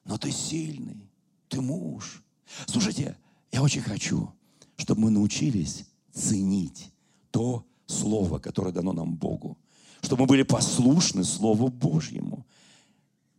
но 0.04 0.16
ты 0.16 0.30
сильный, 0.30 1.10
ты 1.48 1.60
муж. 1.60 2.22
Слушайте, 2.66 3.16
я 3.52 3.62
очень 3.62 3.82
хочу, 3.82 4.32
чтобы 4.76 5.02
мы 5.02 5.10
научились 5.10 5.84
ценить 6.10 6.90
то 7.30 7.66
слово, 7.86 8.38
которое 8.38 8.72
дано 8.72 8.92
нам 8.92 9.14
Богу. 9.14 9.58
Чтобы 10.06 10.22
мы 10.22 10.26
были 10.28 10.44
послушны 10.44 11.24
Слову 11.24 11.66
Божьему. 11.66 12.46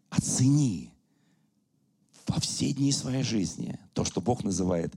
Оцени 0.09 0.91
во 2.27 2.41
все 2.41 2.73
дни 2.73 2.91
своей 2.91 3.23
жизни 3.23 3.79
то, 3.93 4.03
что 4.03 4.19
Бог 4.19 4.43
называет 4.43 4.93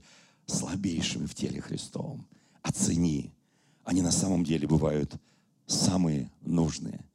слабейшими 0.47 1.27
в 1.27 1.33
теле 1.33 1.61
Христовом. 1.61 2.27
Оцени 2.61 3.31
они 3.85 4.01
на 4.01 4.11
самом 4.11 4.43
деле 4.43 4.67
бывают 4.67 5.13
самые 5.65 6.29
нужные. 6.41 7.05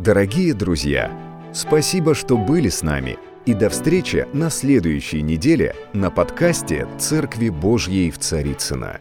Дорогие 0.00 0.52
друзья, 0.52 1.12
спасибо, 1.54 2.16
что 2.16 2.36
были 2.36 2.70
с 2.70 2.82
нами. 2.82 3.18
И 3.46 3.54
до 3.54 3.70
встречи 3.70 4.26
на 4.32 4.50
следующей 4.50 5.22
неделе 5.22 5.76
на 5.94 6.10
подкасте 6.10 6.88
«Церкви 6.98 7.50
Божьей 7.50 8.10
в 8.10 8.18
Царицына. 8.18 9.00